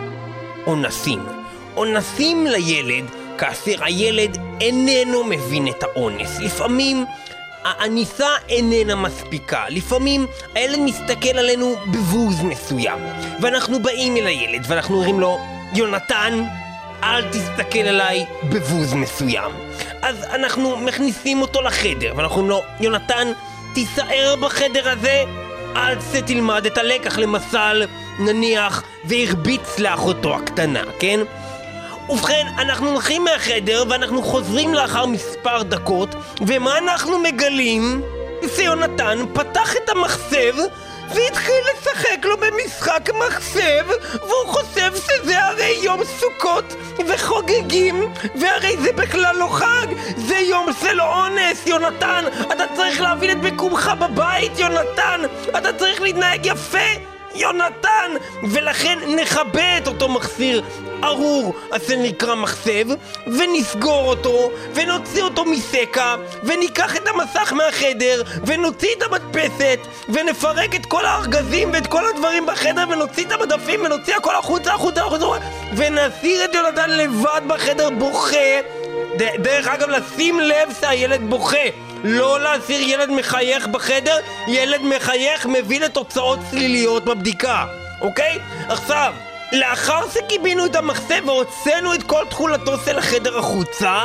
אונסים. 0.67 1.25
אונסים 1.75 2.47
לילד 2.47 3.05
כאשר 3.37 3.83
הילד 3.83 4.37
איננו 4.61 5.23
מבין 5.23 5.67
את 5.67 5.83
האונס. 5.83 6.39
לפעמים 6.39 7.05
האניסה 7.63 8.27
איננה 8.49 8.95
מספיקה, 8.95 9.63
לפעמים 9.69 10.27
הילד 10.55 10.79
מסתכל 10.79 11.37
עלינו 11.37 11.75
בבוז 11.87 12.41
מסוים, 12.41 12.99
ואנחנו 13.41 13.81
באים 13.83 14.17
אל 14.17 14.27
הילד 14.27 14.65
ואנחנו 14.67 14.95
אומרים 14.95 15.19
לו, 15.19 15.39
יונתן, 15.73 16.43
אל 17.03 17.21
תסתכל 17.31 17.79
עליי 17.79 18.25
בבוז 18.43 18.93
מסוים. 18.93 19.51
אז 20.01 20.23
אנחנו 20.23 20.77
מכניסים 20.77 21.41
אותו 21.41 21.61
לחדר, 21.61 22.13
ואנחנו 22.15 22.41
אומרים 22.41 22.49
לו, 22.49 22.61
יונתן, 22.79 23.31
תישאר 23.73 24.35
בחדר 24.41 24.89
הזה, 24.89 25.23
עד 25.75 25.97
שתלמד 26.13 26.65
את 26.65 26.77
הלקח 26.77 27.17
למשל, 27.17 27.85
נניח, 28.19 28.83
והרביץ 29.03 29.79
לאחותו 29.79 30.35
הקטנה, 30.35 30.83
כן? 30.99 31.19
ובכן, 32.09 32.47
אנחנו 32.57 32.89
הולכים 32.89 33.23
מהחדר 33.23 33.83
ואנחנו 33.89 34.23
חוזרים 34.23 34.73
לאחר 34.73 35.05
מספר 35.05 35.63
דקות, 35.63 36.15
ומה 36.47 36.77
אנחנו 36.77 37.19
מגלים? 37.19 38.01
שיונתן 38.55 39.25
פתח 39.33 39.75
את 39.75 39.89
המחשב 39.89 40.55
והתחיל 41.13 41.63
לשחק 41.73 42.25
לו 42.25 42.37
במשחק 42.37 43.09
מחשב, 43.27 43.85
והוא 44.21 44.47
חושב 44.47 44.91
שזה 44.95 45.43
הרי 45.43 45.79
יום 45.83 45.99
סוכות, 46.03 46.75
וחוגגים, 47.07 48.13
והרי 48.35 48.77
זה 48.77 48.91
בכלל 48.91 49.35
לא 49.35 49.47
חג, 49.51 49.87
זה 50.17 50.37
יום 50.37 50.67
של 50.81 51.01
אונס, 51.01 51.67
יונתן! 51.67 52.25
אתה 52.51 52.63
צריך 52.75 53.01
להבין 53.01 53.31
את 53.31 53.53
מקומך 53.53 53.91
בבית, 53.99 54.59
יונתן! 54.59 55.21
אתה 55.57 55.73
צריך 55.73 56.01
להתנהג 56.01 56.45
יפה! 56.45 57.14
יונתן! 57.35 58.11
ולכן 58.43 58.99
נכבה 59.21 59.77
את 59.77 59.87
אותו 59.87 60.09
מחסיר 60.09 60.63
ארור, 61.03 61.53
אז 61.71 61.87
זה 61.87 61.95
נקרא 61.95 62.35
מחשב, 62.35 62.85
ונסגור 63.27 64.09
אותו, 64.09 64.51
ונוציא 64.73 65.23
אותו 65.23 65.45
מסקה, 65.45 66.15
וניקח 66.43 66.95
את 66.95 67.07
המסך 67.07 67.53
מהחדר, 67.53 68.21
ונוציא 68.45 68.89
את 68.97 69.03
המדפסת, 69.03 69.79
ונפרק 70.09 70.75
את 70.75 70.85
כל 70.85 71.05
הארגזים 71.05 71.69
ואת 71.73 71.87
כל 71.87 72.03
הדברים 72.15 72.45
בחדר, 72.45 72.83
ונוציא 72.89 73.25
את 73.25 73.31
המדפים, 73.31 73.79
ונוציא 73.85 74.15
הכל 74.15 74.35
החוצה, 74.35 74.73
החוצה, 74.73 75.01
החוצה, 75.01 75.25
ונסיר 75.75 76.45
את 76.45 76.55
יונתן 76.55 76.89
לבד 76.89 77.41
בחדר 77.47 77.89
בוכה. 77.89 78.84
דרך 79.17 79.67
אגב, 79.67 79.89
לשים 79.89 80.39
לב 80.39 80.73
שהילד 80.79 81.21
בוכה. 81.29 81.67
לא 82.03 82.39
להסיר 82.39 82.81
ילד 82.81 83.09
מחייך 83.09 83.67
בחדר, 83.67 84.17
ילד 84.47 84.81
מחייך 84.81 85.45
מביא 85.45 85.79
לתוצאות 85.79 86.39
צליליות 86.49 87.05
בבדיקה, 87.05 87.65
אוקיי? 88.01 88.39
עכשיו, 88.69 89.13
לאחר 89.51 90.09
שקיבינו 90.13 90.65
את 90.65 90.75
המחשב 90.75 91.23
והוצאנו 91.25 91.93
את 91.93 92.03
כל 92.03 92.23
תכולתו 92.29 92.77
של 92.85 92.97
החדר 92.97 93.39
החוצה, 93.39 94.03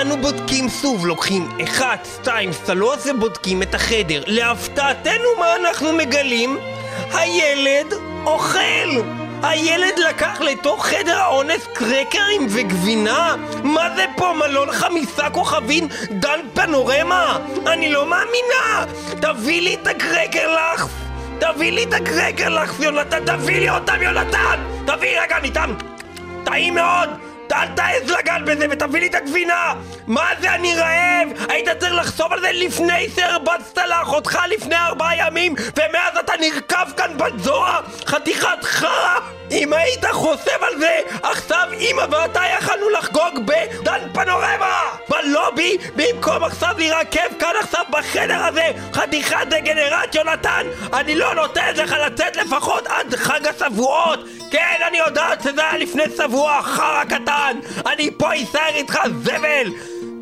אנו 0.00 0.16
בודקים 0.16 0.68
שוב, 0.82 1.06
לוקחים 1.06 1.48
1, 1.64 2.08
2, 2.22 2.50
3 2.66 2.98
ובודקים 3.06 3.62
את 3.62 3.74
החדר. 3.74 4.22
להפתעתנו 4.26 5.28
מה 5.38 5.56
אנחנו 5.56 5.92
מגלים? 5.92 6.58
הילד 7.12 7.94
אוכל! 8.26 9.25
הילד 9.42 9.98
לקח 10.08 10.40
לתוך 10.40 10.86
חדר 10.86 11.18
האונס 11.18 11.66
קרקרים 11.74 12.46
וגבינה? 12.50 13.34
מה 13.62 13.96
זה 13.96 14.04
פה, 14.16 14.32
מלון 14.32 14.72
חמישה 14.72 15.30
כוכבים 15.30 15.88
דן 16.10 16.40
פנורמה? 16.54 17.38
אני 17.66 17.92
לא 17.92 18.06
מאמינה! 18.06 18.84
תביא 19.20 19.62
לי 19.62 19.74
את 19.74 19.86
הקרקר 19.86 20.54
לך! 20.54 20.86
תביא 21.38 21.72
לי 21.72 21.84
את 21.84 21.94
הקרקר 21.94 22.48
לך, 22.48 22.80
יונתן! 22.80 23.24
תביא 23.24 23.60
לי 23.60 23.70
אותם, 23.70 24.02
יונתן! 24.02 24.60
תביא 24.86 25.20
רגע, 25.20 25.38
ניתן! 25.42 25.74
טעים 26.44 26.74
מאוד! 26.74 27.25
אל 27.52 27.66
תעז 27.76 28.10
לגעת 28.10 28.44
בזה 28.44 28.66
ותביא 28.70 29.00
לי 29.00 29.06
את 29.06 29.14
הגבינה! 29.14 29.74
מה 30.06 30.26
זה 30.40 30.54
אני 30.54 30.74
רעב? 30.74 31.28
היית 31.48 31.68
צריך 31.80 31.92
לחשוב 31.94 32.32
על 32.32 32.40
זה 32.40 32.50
לפני 32.52 33.08
שהרבצת 33.16 33.78
לאחותך 33.88 34.38
לפני 34.50 34.76
ארבעה 34.76 35.16
ימים 35.16 35.54
ומאז 35.54 36.16
אתה 36.24 36.32
נרקב 36.40 36.92
כאן 36.96 37.10
בזוהר? 37.18 37.80
חתיכת 38.06 38.62
חרא! 38.62 39.35
אם 39.50 39.72
היית 39.72 40.04
חושב 40.12 40.62
על 40.62 40.78
זה, 40.78 41.00
עכשיו 41.22 41.68
אמא 41.80 42.06
ואתה 42.10 42.40
יכלנו 42.58 42.90
לחגוג 42.90 43.38
בדן 43.44 44.00
פנורמה! 44.12 44.82
בלובי, 45.08 45.76
במקום 45.96 46.44
עכשיו 46.44 46.74
להירקב 46.78 47.38
כאן 47.38 47.52
עכשיו 47.60 47.84
בחדר 47.90 48.44
הזה! 48.44 48.70
חתיכת 48.92 49.46
דגנרט 49.48 50.14
יונתן! 50.14 50.66
אני 50.92 51.14
לא 51.14 51.34
נותן 51.34 51.74
לך 51.76 51.94
לצאת 52.06 52.36
לפחות 52.36 52.86
עד 52.86 53.14
חג 53.14 53.40
השבועות! 53.46 54.20
כן, 54.50 54.76
אני 54.88 54.98
יודעת 54.98 55.42
שזה 55.42 55.68
היה 55.68 55.78
לפני 55.78 56.04
שבוע, 56.16 56.62
חרא 56.62 57.04
קטן! 57.04 57.58
אני 57.86 58.10
פה 58.16 58.28
אסער 58.42 58.74
איתך 58.74 58.98
זבל! 59.24 59.70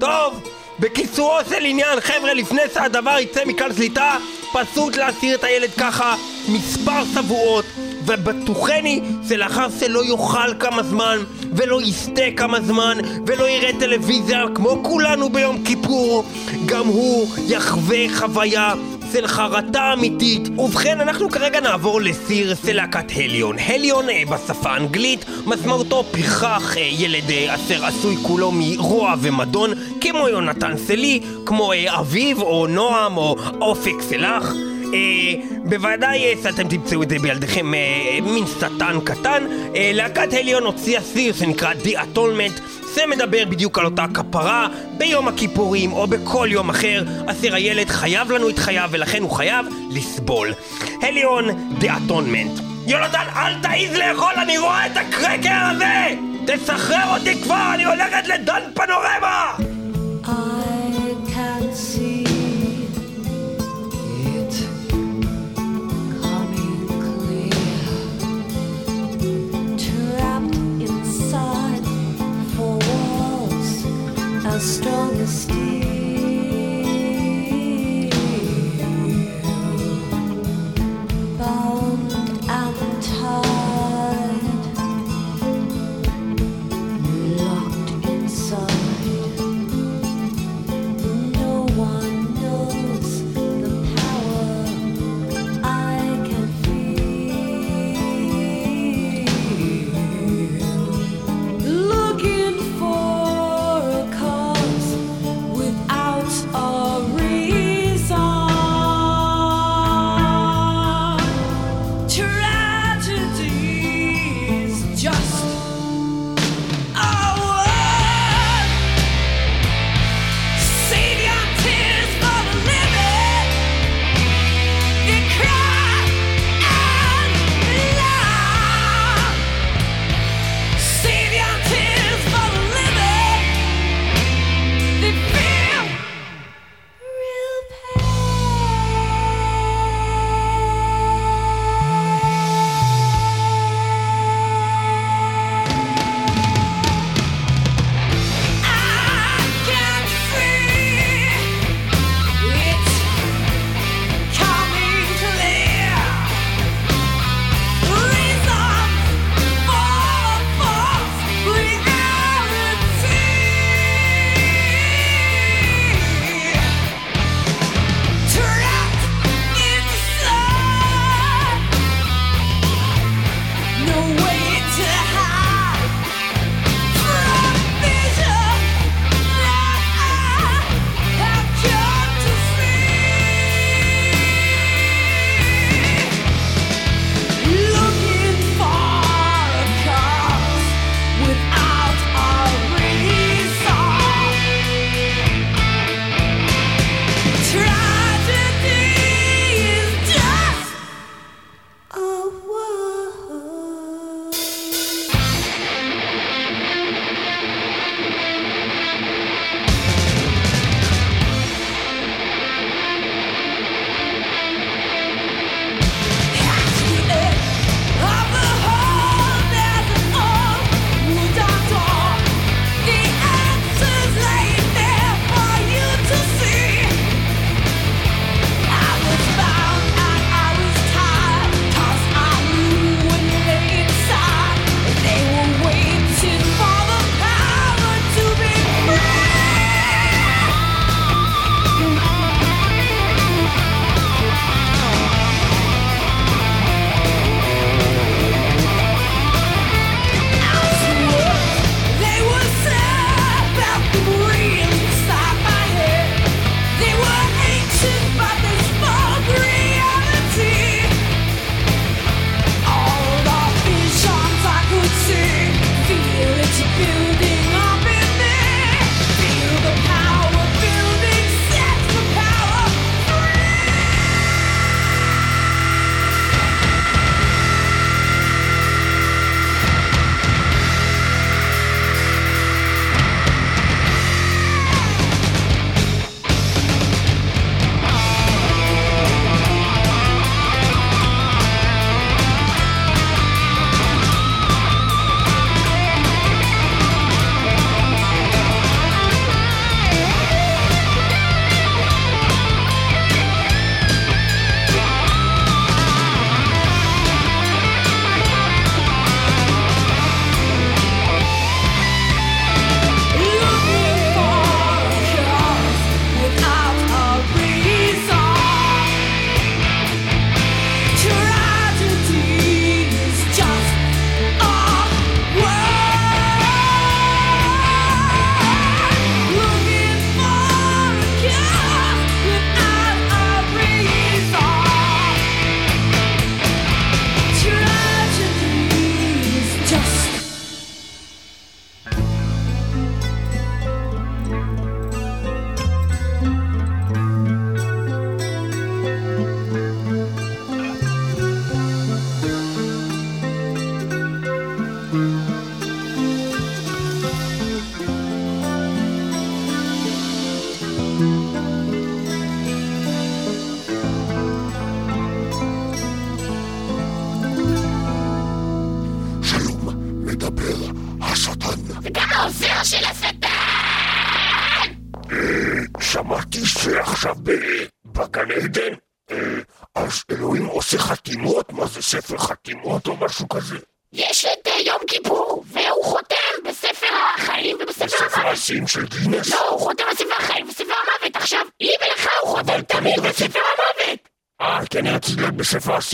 טוב, 0.00 0.48
בקיצורו 0.78 1.38
של 1.48 1.64
עניין, 1.64 2.00
חבר'ה, 2.00 2.34
לפני 2.34 2.62
שהדבר 2.74 3.18
יצא 3.18 3.44
מכאן 3.46 3.74
שליטה, 3.76 4.16
פשוט 4.52 4.96
להסיר 4.96 5.36
את 5.36 5.44
הילד 5.44 5.70
ככה 5.80 6.14
מספר 6.48 7.04
שבועות, 7.14 7.64
ובטוחני 8.06 9.00
שלאחר 9.28 9.66
שלא 9.80 10.04
יאכל 10.04 10.54
כמה 10.60 10.82
זמן, 10.82 11.18
ולא 11.52 11.82
יסטה 11.82 12.22
כמה 12.36 12.60
זמן, 12.60 12.98
ולא 13.26 13.48
יראה 13.48 13.70
טלוויזיה 13.80 14.44
כמו 14.54 14.80
כולנו 14.82 15.28
ביום 15.28 15.64
כיפור, 15.64 16.24
גם 16.66 16.86
הוא 16.86 17.28
יחווה 17.48 17.98
חוויה 18.08 18.74
של 19.12 19.26
חרטה 19.26 19.92
אמיתית. 19.92 20.48
ובכן, 20.58 21.00
אנחנו 21.00 21.30
כרגע 21.30 21.60
נעבור 21.60 22.00
לסיר 22.00 22.54
של 22.66 22.76
להקת 22.76 23.04
הליון. 23.16 23.56
הליון 23.58 24.08
אה, 24.08 24.22
בשפה 24.30 24.70
האנגלית, 24.70 25.24
משמעותו 25.46 26.04
פרחח, 26.10 26.76
אה, 26.76 26.82
ילד 26.82 27.30
אה, 27.30 27.54
אשר 27.54 27.84
עשוי 27.84 28.16
כולו 28.22 28.52
מרוע 28.54 29.14
ומדון, 29.20 29.70
כמו 30.00 30.28
יונתן 30.28 30.76
סלי, 30.76 31.20
כמו 31.46 31.72
אביב 31.86 32.40
או 32.42 32.66
נועם 32.66 33.16
או 33.16 33.36
אופק 33.60 34.00
סלח. 34.00 34.52
אה, 34.94 35.58
בוודאי 35.64 36.34
שאתם 36.42 36.68
תמצאו 36.68 37.02
את 37.02 37.08
זה 37.08 37.18
בילדיכם 37.18 37.74
אה, 37.74 38.18
מין 38.22 38.44
שטן 38.46 38.98
קטן. 39.04 39.46
אה, 39.76 39.90
להקת 39.94 40.32
הליון 40.32 40.62
הוציאה 40.62 41.00
סיר 41.00 41.34
שנקרא 41.34 41.72
The 41.84 41.88
Atonement 41.88 42.60
זה 42.94 43.02
מדבר 43.06 43.44
בדיוק 43.44 43.78
על 43.78 43.84
אותה 43.84 44.04
כפרה 44.14 44.68
ביום 44.98 45.28
הכיפורים 45.28 45.92
או 45.92 46.06
בכל 46.06 46.48
יום 46.50 46.70
אחר 46.70 47.04
אשר 47.26 47.54
הילד 47.54 47.88
חייב 47.88 48.30
לנו 48.32 48.48
את 48.48 48.58
חייו 48.58 48.88
ולכן 48.92 49.22
הוא 49.22 49.30
חייב 49.30 49.66
לסבול. 49.90 50.54
הליון 51.02 51.44
The 51.80 51.84
Atonement 51.84 52.62
יונתן 52.86 53.26
אל 53.36 53.62
תעיז 53.62 53.96
לאכול 53.96 54.32
אני 54.42 54.58
רואה 54.58 54.86
את 54.86 54.96
הקרקר 54.96 55.70
הזה! 55.70 56.14
תסחרר 56.46 57.18
אותי 57.18 57.42
כבר 57.42 57.70
אני 57.74 57.84
הולכת 57.84 58.28
לדן 58.28 58.60
פנורמה! 58.74 59.54
I 60.26 60.73
Strongest. 74.60 75.83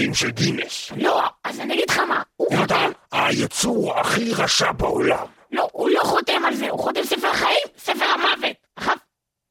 השיאים 0.01 0.15
של 0.15 0.31
גינס. 0.31 0.91
לא, 0.97 1.23
אז 1.45 1.61
אני 1.61 1.75
אגיד 1.75 1.91
לך 1.91 1.99
מה, 1.99 2.23
הוא 2.37 2.57
חותם... 2.57 2.91
היצור 3.13 3.99
הכי 3.99 4.33
רשע 4.35 4.73
בעולם. 4.73 5.27
לא, 5.53 5.69
הוא 5.73 5.91
לא 5.91 6.01
חותם 6.05 6.45
על 6.45 6.55
זה, 6.55 6.71
הוא 6.71 6.81
חותם 6.81 7.05
ספר 7.05 7.27
החיים, 7.27 7.67
ספר 7.79 8.05
המוות. 8.05 8.57
עכשיו, 8.77 8.97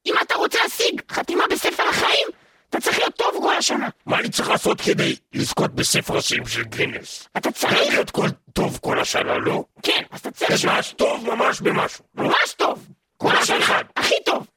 אם 0.05 0.13
אתה 0.21 0.35
רוצה 0.35 0.57
להשיג 0.63 1.01
חתימה 1.11 1.43
בספר 1.51 1.83
החיים, 1.89 2.27
אתה 2.69 2.79
צריך 2.81 2.97
להיות 2.99 3.15
טוב 3.15 3.33
כל 3.41 3.55
השנה. 3.55 3.89
מה 4.05 4.19
אני 4.19 4.29
צריך 4.29 4.49
לעשות 4.49 4.81
כדי 4.81 5.15
לזכות 5.33 5.75
בספר 5.75 6.17
השיאים 6.17 6.45
של 6.47 6.63
גינס? 6.63 7.27
אתה 7.37 7.49
לא 7.49 7.53
צריך... 7.53 7.73
להיות 7.73 8.11
כל- 8.11 8.29
טוב 8.53 8.79
כל 8.81 8.99
השנה, 8.99 9.37
לא? 9.37 9.63
כן, 9.83 10.03
אז 10.11 10.19
אתה 10.19 10.31
צריך... 10.31 10.65
ממש 10.65 10.93
טוב 10.97 11.35
ממש 11.35 11.61
במשהו. 11.61 12.05
ממש 12.15 12.53
טוב. 12.57 12.87
כל 13.17 13.35
השנה. 13.35 13.81
הכי 13.95 14.15
טוב. 14.25 14.47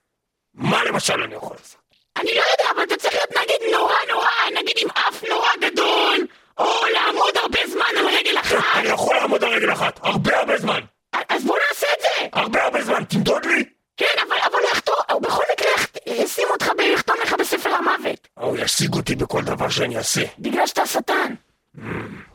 מה 0.54 0.84
למשל 0.84 1.22
אני 1.22 1.34
יכול 1.34 1.56
לעשות? 1.56 1.81
אני 2.16 2.34
לא 2.34 2.42
יודע, 2.52 2.70
אבל 2.74 2.82
אתה 2.82 2.96
צריך 2.96 3.14
להיות 3.14 3.30
נגיד 3.30 3.74
נורא 3.74 3.94
נורא, 4.08 4.28
נגיד 4.54 4.74
עם 4.82 4.88
אף 4.90 5.24
נורא 5.30 5.48
גדול, 5.60 6.26
או 6.58 6.86
לעמוד 6.92 7.36
הרבה 7.36 7.58
זמן 7.66 7.86
על 7.98 8.06
רגל 8.08 8.38
אחת. 8.38 8.56
אני 8.76 8.88
יכול 8.88 9.16
לעמוד 9.16 9.44
על 9.44 9.50
רגל 9.50 9.72
אחת, 9.72 10.00
הרבה 10.02 10.38
הרבה 10.38 10.58
זמן. 10.58 10.80
אז 11.28 11.44
בוא 11.44 11.56
נעשה 11.68 11.86
את 11.92 12.00
זה. 12.02 12.26
הרבה 12.32 12.64
הרבה 12.64 12.82
זמן, 12.82 13.04
תמדוד 13.04 13.44
לי. 13.46 13.64
כן, 13.96 14.06
אבל 14.28 14.36
אבל 14.46 14.58
יחתום, 14.72 14.94
הוא 15.12 15.22
בכל 15.22 15.42
מקרה 15.52 15.70
ישים 16.06 16.48
אותך, 16.50 16.70
ב- 16.78 16.80
יחתום 16.80 17.16
לך 17.22 17.32
בספר 17.32 17.70
המוות. 17.70 18.28
הוא 18.34 18.56
ישיג 18.58 18.94
אותי 18.94 19.14
בכל 19.14 19.42
דבר 19.42 19.68
שאני 19.68 19.96
אעשה. 19.98 20.20
בגלל 20.38 20.66
שאתה 20.66 20.86
שטן. 20.86 21.34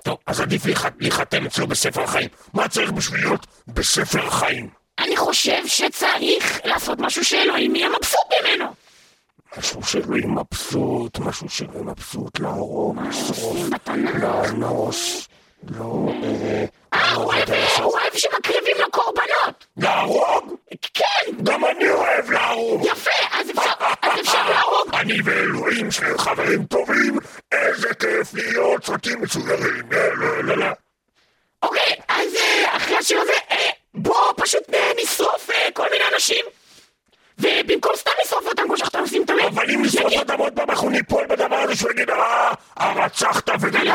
טוב, 0.03 0.17
אז 0.27 0.41
עדיף 0.41 0.65
להיח- 0.65 0.85
להיחתם 0.99 1.45
אצלו 1.45 1.67
בספר 1.67 2.01
החיים. 2.03 2.29
מה 2.53 2.67
צריך 2.67 2.91
בשביל 2.91 3.21
להיות 3.21 3.45
בספר 3.67 4.25
החיים? 4.27 4.69
אני 4.99 5.17
חושב 5.17 5.67
שצריך 5.67 6.59
לעשות 6.63 6.99
משהו 6.99 7.25
שאלוהים 7.25 7.75
יהיה 7.75 7.89
מבסוט 7.89 8.21
ממנו. 8.41 8.65
משהו 9.57 9.83
שאלוהים 9.83 10.35
מבסוט, 10.35 11.19
משהו 11.19 11.49
שאלוהים 11.49 11.85
מבסוט, 11.85 12.39
להרוג, 12.39 12.97
לשרוף. 13.09 13.57
לאנוס, 14.21 15.27
לא... 15.69 16.09
אה, 16.23 16.65
אה, 16.93 17.13
לא 17.15 17.31
שמקריבים 18.13 18.75
לו 18.79 18.91
קורבנות. 18.91 19.65
להרוג? 19.77 20.53
כן, 20.93 21.43
גם 21.43 21.65
אני 21.65 21.89
אוהב 21.89 22.31
להרוג. 22.31 22.85
יפה, 22.85 23.11
אז 23.31 23.49
אפשר, 23.49 24.49
להרוג. 24.49 24.95
אני 24.95 25.21
ואלוהים 25.25 25.91
שני 25.91 26.17
חברים 26.17 26.65
טובים, 26.65 27.17
איזה 27.51 27.93
כיף 27.93 28.33
להיות 28.33 28.85
סרטים 28.85 29.21
מצוירים. 29.21 29.91
לא, 29.91 30.17
לא, 30.17 30.43
לא, 30.43 30.57
לא. 30.57 30.65
אוקיי, 31.63 31.95
אז 32.07 32.35
אה, 32.35 32.77
אחרי 32.77 32.97
השיר 32.97 33.21
הזה, 33.21 33.33
אה, 33.51 33.69
בוא 33.93 34.33
פשוט 34.37 34.63
נשרוף 35.03 35.49
כל 35.73 35.89
מיני 35.91 36.03
אנשים. 36.13 36.45
ובמקום 37.39 37.91
סתם 37.95 38.11
לשרוף 38.25 38.45
אותם 38.47 38.63
כמו 38.63 38.77
שאנחנו 38.77 38.99
עושים 38.99 39.25
תמיד, 39.25 39.45
אבל 39.45 39.71
אם 39.71 39.81
נשרוף 39.85 40.05
נגיד, 40.05 40.19
אותם 40.19 40.37
עוד 40.39 40.53
פעם, 40.53 40.69
אנחנו 40.69 40.89
ניפול 40.89 41.25
בדבר 41.27 41.55
הזה 41.55 41.75
שהוא 41.75 41.91
יגיד, 41.91 42.09
אה, 42.09 42.51
הרצחת 42.75 43.49
וגרשת, 43.61 43.91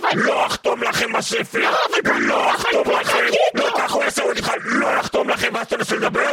אבל- 0.00 0.10
לא 0.14 0.46
אחתום 0.46 0.82
לכם 0.82 1.12
בספר, 1.12 1.58
לא, 2.04 2.14
לא 2.20 2.50
אחתום 2.50 2.90
לכם, 2.90 3.24
לא. 3.54 3.70
ככה 3.78 3.94
הוא 3.94 4.04
יעשה, 4.04 4.22
הוא 4.22 4.32
יגיד 4.32 4.44
לך, 4.44 4.52
לא 4.64 5.00
אחתום 5.00 5.28
לכם, 5.28 5.48
ואז 5.54 5.66
תנסה 5.66 5.96
לדבר? 5.96 6.30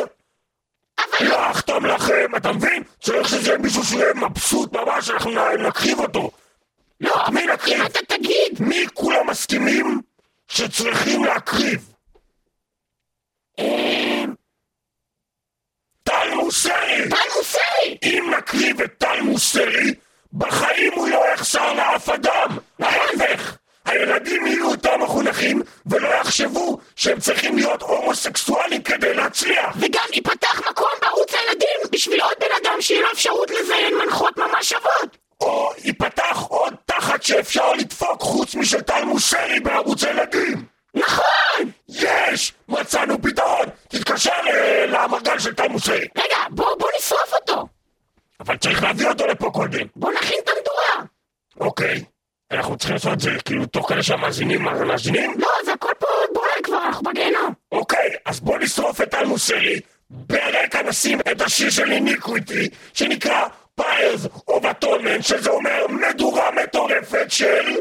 לא 1.22 1.52
אחתום 1.52 1.86
לכם, 1.86 2.36
אתה 2.38 2.52
מבין? 2.52 2.84
צריך 3.02 3.30
שזה 3.30 3.48
יהיה 3.50 3.58
מישהו 3.58 3.84
שיהיה 3.84 4.14
מבסוט 4.14 4.74
ממש, 4.74 5.10
אנחנו 5.10 5.32
נקריב 5.68 6.00
אותו. 6.00 6.32
לא, 7.02 7.14
מי 7.32 7.46
נקריב? 7.46 7.82
אתה 7.82 8.00
תגיד, 8.08 8.52
מי 8.60 8.86
כולם 8.94 9.28
מסכימים 9.30 10.02
שצריכים 10.48 11.24
להקריב? 11.26 11.90
טל 13.58 14.33
מוסרי! 16.44 17.10
טל 17.10 17.16
מוסרי! 17.38 17.98
אם 18.04 18.34
נקריב 18.38 18.82
את 18.82 18.92
טל 18.98 19.22
מוסרי, 19.22 19.94
בחיים 20.34 20.94
הוא 20.94 21.08
לא 21.10 21.24
יחסר 21.34 21.74
לאף 21.74 22.10
אדם. 22.10 22.48
להפך, 22.80 23.56
הילדים 23.86 24.48
יהיו 24.48 24.70
אותם 24.70 25.02
מחונכים, 25.02 25.62
ולא 25.86 26.08
יחשבו 26.08 26.78
שהם 26.96 27.20
צריכים 27.20 27.56
להיות 27.56 27.82
הומוסקסואלים 27.82 28.82
כדי 28.84 29.14
להצליח. 29.14 29.76
וגם 29.80 30.06
ייפתח 30.14 30.62
מקום 30.70 30.88
בערוץ 31.02 31.34
הילדים 31.34 31.90
בשביל 31.92 32.22
עוד 32.22 32.34
בן 32.40 32.56
אדם 32.64 32.82
שיהיה 32.82 33.02
לו 33.02 33.12
אפשרות 33.14 33.52
לזיין 33.52 33.94
מנחות 33.98 34.38
ממש 34.38 34.70
שוות. 34.70 35.18
או 35.42 35.72
ייפתח 35.84 36.38
עוד 36.50 36.74
תחת 36.86 37.24
שאפשר 37.24 37.74
לדפוק 37.74 38.22
חוץ 38.22 38.56
משל 38.56 38.82
טל 38.82 39.04
מוסרי 39.06 39.60
בערוץ 39.60 40.04
הילדים. 40.04 40.66
נכון! 40.96 41.72
יש! 41.90 42.54
מצאנו 42.68 43.22
פתרון! 43.22 43.66
תתקשר 43.90 44.42
ל- 44.44 44.86
לאמרגן 44.86 45.40
של 45.40 45.54
טל 45.54 45.68
מוסרי. 45.68 46.08
רגע, 46.18 46.38
בוא, 46.50 46.76
בוא 46.80 46.90
נשרוף 46.98 47.34
אותו. 47.34 47.68
אבל 48.46 48.58
צריך 48.58 48.84
להביא 48.84 49.08
אותו 49.08 49.28
לפה 49.28 49.52
קודם. 49.54 49.88
בוא 49.96 50.12
נכין 50.12 50.38
את 50.44 50.50
המדורה. 50.50 51.08
אוקיי. 51.60 52.04
אנחנו 52.52 52.78
צריכים 52.78 52.96
לעשות 52.96 53.14
את 53.14 53.20
זה 53.20 53.32
כאילו 53.46 53.66
תוך 53.66 53.90
כדי 53.90 54.04
שהמאזינים 54.04 54.62
מאזינים? 54.62 55.34
לא, 55.38 55.48
זה 55.66 55.74
הכל 55.74 55.92
פה 56.00 56.08
בוער 56.34 56.48
כבר, 56.64 56.86
אנחנו 56.88 57.04
בגיהנום. 57.04 57.54
אוקיי, 57.72 58.10
אז 58.26 58.40
בוא 58.40 58.58
נשרוף 58.58 59.02
את 59.02 59.12
טל 59.12 59.26
מוסרי. 59.26 59.80
ברקע 60.10 60.82
נשים 60.82 61.20
את 61.32 61.42
השיר 61.42 61.70
של 61.70 61.92
Iniquity, 61.92 62.70
שנקרא 62.94 63.48
Fires 63.76 64.28
of 64.48 64.66
Atonement, 64.66 65.24
שזה 65.24 65.50
אומר 65.50 65.86
מדורה 65.90 66.50
מטורפת 66.52 67.26
של 67.32 67.78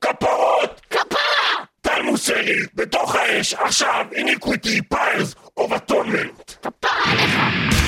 כפרות. 0.00 0.80
כפרה! 0.90 1.64
טל 1.80 2.02
מוסרי, 2.02 2.58
בתוך 2.74 3.14
האש, 3.14 3.54
עכשיו, 3.54 4.06
Iniquity, 4.12 4.82
Fires 4.82 5.34
of 5.56 5.72
Atonement. 5.72 6.50
כפרה 6.62 7.12
עליך. 7.12 7.83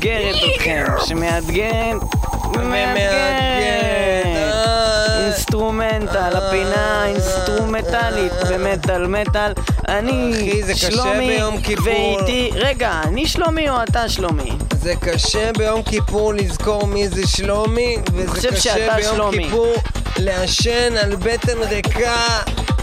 שמאתגרת 0.00 0.36
אתכם, 0.56 0.84
שמאתגרת, 1.06 2.02
מאתגרת. 2.56 4.26
Instrumental, 5.24 6.36
הפינה 6.36 7.02
האינסטרומנטלית 7.02 8.32
במטאל 8.50 9.06
מטאל. 9.06 9.52
אני 9.88 10.32
שלומי. 10.74 11.38
ואיתי, 11.84 12.50
רגע, 12.54 13.00
אני 13.04 13.26
שלומי 13.26 13.70
או 13.70 13.82
אתה 13.82 14.08
שלומי? 14.08 14.50
זה 14.82 14.94
קשה 15.00 15.50
ביום 15.58 15.82
כיפור 15.82 16.34
לזכור 16.34 16.86
מי 16.86 17.08
זה 17.08 17.26
שלומי, 17.26 17.96
וזה 18.12 18.48
קשה 18.48 18.96
ביום. 18.96 19.30
כיפור 19.30 19.74
לעשן 20.18 20.96
על 20.96 21.16
בטן 21.16 21.58
ריקה. 21.70 22.26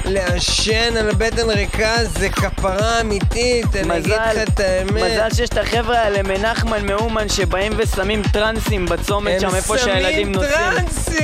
לעשן 0.08 0.98
על 0.98 1.12
בטן 1.12 1.50
ריקה 1.50 1.96
זה 2.06 2.30
כפרה 2.30 3.02
אמיתית, 3.02 3.76
אני 3.76 3.98
אגיד 3.98 4.14
לך 4.14 4.38
את 4.54 4.60
האמת. 4.60 4.92
מזל 4.92 5.30
שיש 5.36 5.50
את 5.50 5.58
החבר'ה 5.58 6.00
האלה 6.00 6.24
מנחמן 6.24 6.86
מאומן 6.86 7.30
שבאים 7.30 7.72
ושמים 7.78 8.22
טרנסים 8.34 8.86
בצומת 8.86 9.42
שם 9.42 9.56
איפה 9.56 9.78
שהילדים 9.78 10.32
נוסעים. 10.32 10.54
הם 10.54 10.74
שמים 10.74 10.80
טרנסים! 10.80 11.24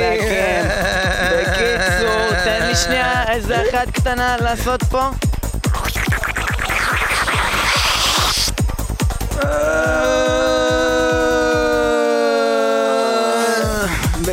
יאללה, 0.00 0.22
כן. 0.22 0.68
בקיצור, 1.32 2.42
תן 2.44 2.66
לי 2.66 2.74
שנייה 2.74 3.24
איזה 3.32 3.56
אחת 3.62 3.90
קטנה 3.90 4.36
לעשות 4.40 4.82
פה. 4.82 5.08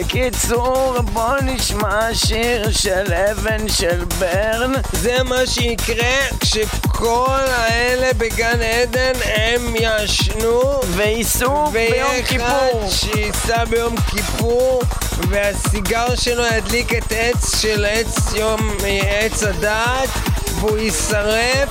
בקיצור, 0.10 1.01
בוא 1.01 1.36
נשמע 1.41 2.14
שיר 2.14 2.72
של 2.72 3.14
אבן 3.14 3.70
של 3.70 4.05
ברן. 4.20 4.72
זה 4.93 5.24
מה 5.24 5.45
שיקרה 5.45 6.38
כשכל 6.39 7.45
האלה 7.47 8.14
בגן 8.14 8.62
עדן 8.62 9.14
הם 9.24 9.76
ישנו 9.76 10.82
וייסעו 10.82 11.66
ביום 11.66 12.12
כיפור. 12.28 12.47
אחד 12.47 12.89
שייסע 12.89 13.66
ביום 13.66 13.95
כיפור 13.97 14.82
והסיגר 15.30 16.16
שלו 16.16 16.43
ידליק 16.45 16.93
את 16.93 17.12
עץ 17.12 17.62
של 17.62 17.86
עץ 17.86 18.34
יום 18.34 18.60
עץ 18.84 19.43
הדעת 19.43 20.10
והוא 20.45 20.78
יישרף 20.78 21.70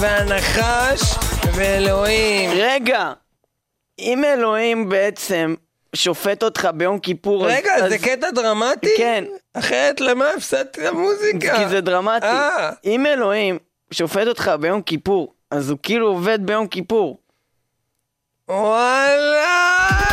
והנחש 0.00 1.00
ואלוהים 1.54 2.50
רגע, 2.50 3.12
אם 3.98 4.24
אלוהים 4.24 4.88
בעצם 4.88 5.54
שופט 5.94 6.42
אותך 6.42 6.68
ביום 6.74 6.98
כיפור, 6.98 7.46
רגע, 7.48 7.74
אז- 7.76 7.90
זה 7.90 7.98
קטע 7.98 8.30
דרמטי? 8.30 8.88
כן. 8.98 9.24
אחרת 9.54 10.00
למה 10.00 10.24
הפסדתי 10.36 10.80
את 10.80 10.86
המוזיקה? 10.86 11.56
כי 11.56 11.68
זה 11.68 11.80
דרמטי. 11.80 12.26
אה. 12.26 12.70
אם 12.84 13.06
אלוהים 13.06 13.58
שופט 13.90 14.26
אותך 14.26 14.50
ביום 14.60 14.82
כיפור, 14.82 15.34
אז 15.50 15.70
הוא 15.70 15.78
כאילו 15.82 16.08
עובד 16.08 16.46
ביום 16.46 16.66
כיפור. 16.66 17.18
וואלה, 18.48 19.70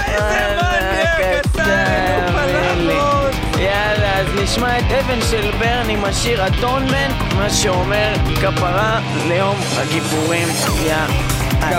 איזה 0.08 0.58
מניאק 0.62 1.46
אתה, 1.46 1.64
הלכות. 1.64 3.60
יאללה, 3.60 4.20
אז 4.20 4.28
נשמע 4.44 4.80
את 4.80 4.84
אבן 5.00 5.20
של 5.32 5.52
ברן 5.60 5.90
עם 5.90 6.06
השיר 6.06 6.48
אטונמנט, 6.48 7.16
מה 7.36 7.50
שאומר 7.50 8.14
כפרה 8.42 9.00
ליום 9.28 9.56
הכיפורים. 9.78 10.48
יאללה. 10.86 11.08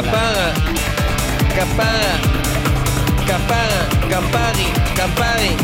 כפרה, 0.03 0.53
כפרה, 1.57 2.17
כפרה, 3.29 3.85
כפרי, 4.11 4.73
כפרי, 4.97 5.57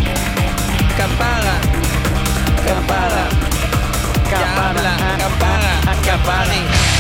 כפרה, 0.97 1.57
כפרה, 2.67 3.27
כפרה, 4.31 4.97
כפרה, 5.19 5.95
כפרי. 6.03 6.94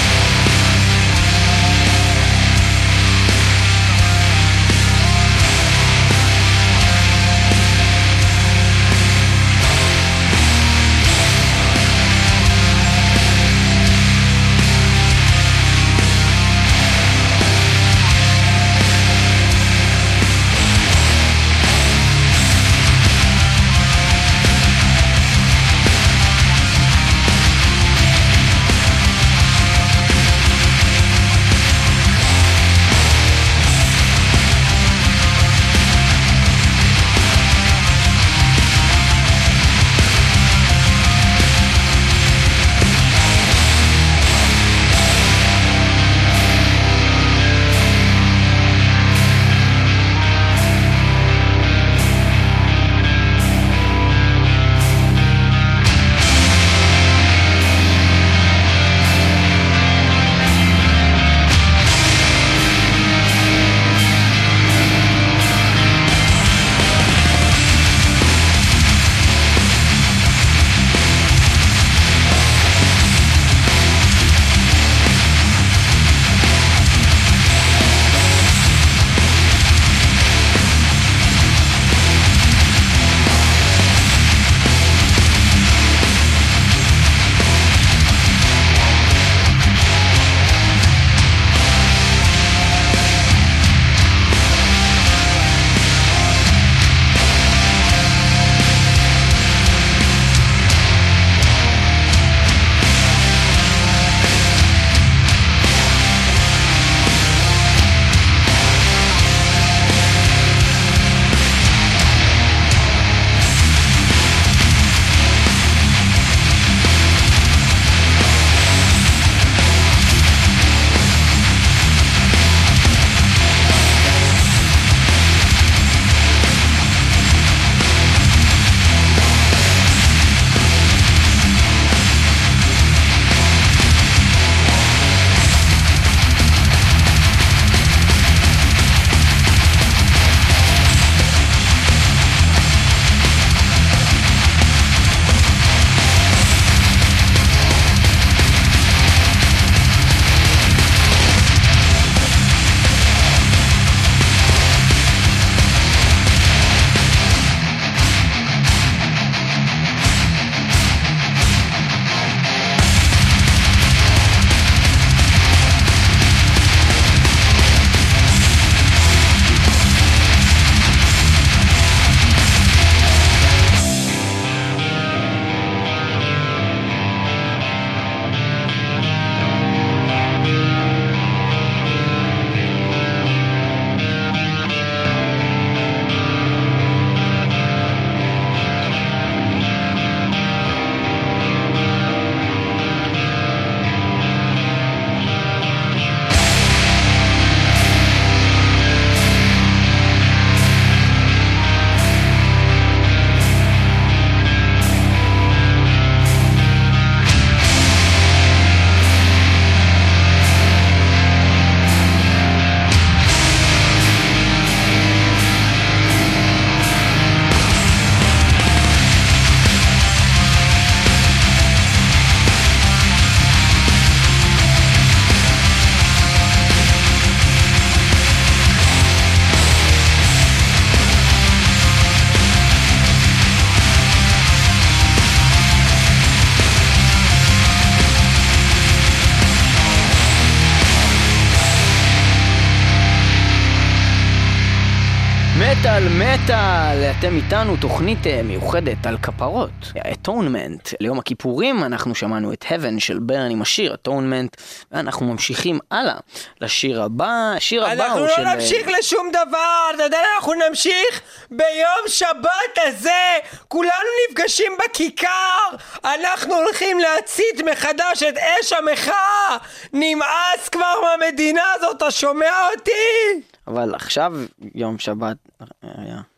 אתם 247.25 247.37
איתנו 247.37 247.77
תוכנית 247.77 248.27
אה, 248.27 248.41
מיוחדת 248.43 249.07
על 249.07 249.19
כפרות, 249.19 249.71
אטונמנט. 250.13 250.89
ליום 251.01 251.19
הכיפורים 251.19 251.85
אנחנו 251.85 252.15
שמענו 252.15 252.53
את 252.53 252.65
Heaven 252.65 253.01
של 253.01 253.19
ברן 253.19 253.51
עם 253.51 253.63
השיר 253.63 253.95
אטונמנט, 253.95 254.57
ואנחנו 254.93 255.27
ממשיכים 255.27 255.79
הלאה 255.91 256.17
לשיר 256.61 257.03
הבא, 257.03 257.53
השיר 257.57 257.87
הבא 257.87 257.93
אנחנו 257.93 258.19
הוא 258.19 258.29
לא 258.29 258.37
של... 258.37 258.43
אה, 258.43 258.55
נמשיך 258.55 258.89
לשום 258.99 259.29
דבר, 259.31 259.91
אתה 259.95 260.03
יודע, 260.03 260.19
אנחנו 260.37 260.53
נמשיך 260.69 261.21
ביום 261.51 262.09
שבת 262.09 262.79
הזה, 262.83 263.39
כולנו 263.69 264.09
נפגשים 264.31 264.73
בכיכר, 264.85 265.77
אנחנו 266.05 266.55
הולכים 266.55 266.99
להצית 266.99 267.61
מחדש 267.73 268.23
את 268.23 268.35
אש 268.37 268.73
המחאה, 268.73 269.57
נמאס 269.93 270.69
כבר 270.73 270.95
מהמדינה 271.03 271.65
הזאת, 271.75 271.97
אתה 271.97 272.11
שומע 272.11 272.69
אותי? 272.75 273.41
אבל 273.67 273.95
עכשיו 273.95 274.33
יום 274.75 274.99
שבת 274.99 275.37
אה, 275.61 275.67
היה. 275.99 276.34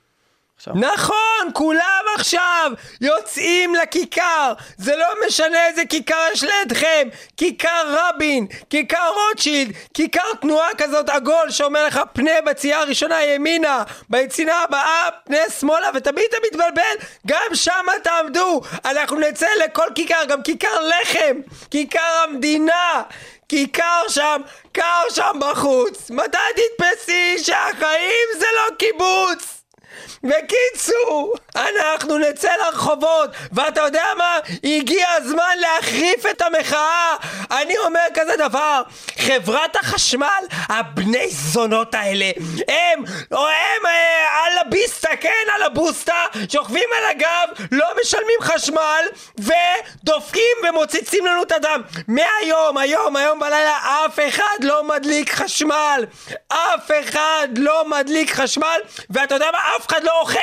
עכשיו. 0.68 0.92
נכון, 0.92 1.50
כולם 1.52 2.04
עכשיו 2.14 2.72
יוצאים 3.00 3.74
לכיכר. 3.74 4.52
זה 4.76 4.96
לא 4.96 5.06
משנה 5.26 5.66
איזה 5.66 5.82
כיכר 5.88 6.26
יש 6.32 6.44
לידכם. 6.44 7.08
כיכר 7.36 7.84
רבין, 7.88 8.46
כיכר 8.70 9.10
רוטשילד, 9.14 9.72
כיכר 9.94 10.34
תנועה 10.40 10.68
כזאת 10.78 11.08
עגול 11.08 11.50
שאומר 11.50 11.86
לך 11.86 12.00
פנה 12.12 12.40
בצייה 12.46 12.80
הראשונה 12.80 13.24
ימינה, 13.24 13.82
ביצינה 14.10 14.62
הבאה 14.62 15.08
פנה 15.24 15.50
שמאלה, 15.60 15.90
ותמיד 15.94 16.24
אתה 16.28 16.36
מתבלבל, 16.46 17.06
גם 17.26 17.54
שם 17.54 17.86
תעמדו. 18.02 18.60
אנחנו 18.84 19.18
נצא 19.18 19.46
לכל 19.64 19.86
כיכר, 19.94 20.24
גם 20.28 20.42
כיכר 20.42 20.88
לחם, 20.88 21.36
כיכר 21.70 22.24
המדינה. 22.24 23.02
כיכר 23.48 24.02
שם, 24.08 24.40
קר 24.72 25.02
שם 25.10 25.38
בחוץ. 25.40 26.10
מתי 26.10 26.38
תתפסי 26.56 27.38
שהחיים 27.38 28.28
זה 28.38 28.46
לא 28.56 28.76
קיבוץ? 28.76 29.55
בקיצור, 30.22 31.34
אנחנו 31.56 32.18
נצא 32.18 32.50
לרחובות, 32.64 33.30
ואתה 33.52 33.80
יודע 33.80 34.04
מה? 34.18 34.38
הגיע 34.64 35.06
הזמן 35.16 35.56
להחריף 35.58 36.26
את 36.30 36.42
המחאה. 36.42 37.16
אני 37.50 37.78
אומר 37.78 38.06
כזה 38.14 38.32
דבר, 38.38 38.82
חברת 39.18 39.76
החשמל, 39.76 40.44
הבני 40.68 41.28
זונות 41.28 41.94
האלה, 41.94 42.30
הם, 42.68 43.04
או 43.32 43.46
הם 43.48 43.86
אה, 43.86 44.44
על 44.44 44.58
הביסטה, 44.58 45.08
כן, 45.20 45.30
על 45.54 45.62
הבוסטה, 45.62 46.24
שוכבים 46.52 46.88
על 46.98 47.10
הגב, 47.10 47.66
לא 47.72 47.86
משלמים 48.00 48.40
חשמל, 48.42 49.04
ודופקים 49.38 50.56
ומוצצים 50.68 51.26
לנו 51.26 51.42
את 51.42 51.52
הדם. 51.52 51.82
מהיום, 52.08 52.78
היום, 52.78 53.16
היום 53.16 53.40
בלילה, 53.40 53.78
אף 54.06 54.18
אחד 54.28 54.64
לא 54.64 54.84
מדליק 54.84 55.32
חשמל. 55.32 56.04
אף 56.48 56.90
אחד 57.00 57.48
לא 57.56 57.84
מדליק 57.88 58.34
חשמל, 58.34 58.80
ואתה 59.10 59.34
יודע 59.34 59.50
מה? 59.52 59.58
אף 59.76 59.85
אחד 59.86 60.04
לא 60.04 60.20
אוכל. 60.20 60.38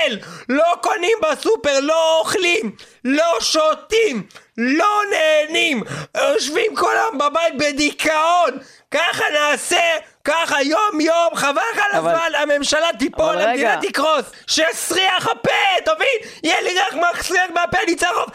לא 0.50 0.74
קונים 0.82 1.18
בסופר, 1.22 1.80
לא 1.80 2.20
אוכלים, 2.20 2.76
לא 3.04 3.38
שותים, 3.40 4.24
לא 4.58 5.02
נהנים. 5.12 5.84
יושבים 6.18 6.76
כל 6.76 6.98
היום 6.98 7.18
בבית 7.18 7.58
בדיכאון. 7.58 8.52
ככה 8.92 9.24
נעשה, 9.34 9.98
ככה 10.26 10.64
יום 10.64 11.02
יום, 11.02 11.36
חבל 11.36 11.62
לך 11.74 11.82
על 11.92 11.98
הזמן, 11.98 12.30
הממשלה 12.42 12.88
תיפול. 13.00 13.42
המדינה 13.42 13.80
תקרוס. 13.82 14.32
שיסריח 14.48 15.28
הפה, 15.28 15.50
תבין? 15.86 16.32
יהיה 16.44 16.62
לי 16.62 16.70
רק 16.80 16.94
מסריח 16.94 17.46
מהפה, 17.54 17.78
אני 17.84 17.96
צרוב. 17.96 18.26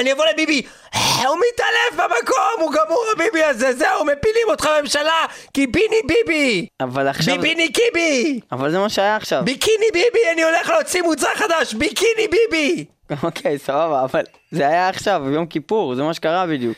אני 0.00 0.12
אבוא 0.12 0.24
לביבי. 0.32 0.62
הוא 0.94 1.36
מתעלף 1.52 1.92
במקום, 2.04 2.60
הוא 2.60 2.72
גמור 2.72 3.04
הביבי 3.12 3.42
הזה, 3.44 3.72
זהו, 3.72 4.04
מפילים 4.04 4.48
אותך 4.48 4.68
בממשלה, 4.78 5.24
קיביני 5.52 6.00
ביבי! 6.06 6.66
אבל 6.80 7.08
עכשיו... 7.08 7.34
ביביני 7.34 7.72
קיבי! 7.72 8.40
אבל 8.52 8.70
זה 8.70 8.78
מה 8.78 8.88
שהיה 8.88 9.16
עכשיו. 9.16 9.42
ביקיני 9.44 9.86
ביבי, 9.92 10.18
אני 10.32 10.42
הולך 10.42 10.68
להוציא 10.68 11.02
מוצר 11.02 11.34
חדש, 11.34 11.74
ביקיני 11.74 12.28
ביבי! 12.30 12.84
אוקיי, 13.22 13.58
סבבה, 13.58 14.04
אבל 14.04 14.22
זה 14.50 14.68
היה 14.68 14.88
עכשיו, 14.88 15.22
יום 15.30 15.46
כיפור, 15.46 15.94
זה 15.94 16.02
מה 16.02 16.14
שקרה 16.14 16.46
בדיוק. 16.46 16.76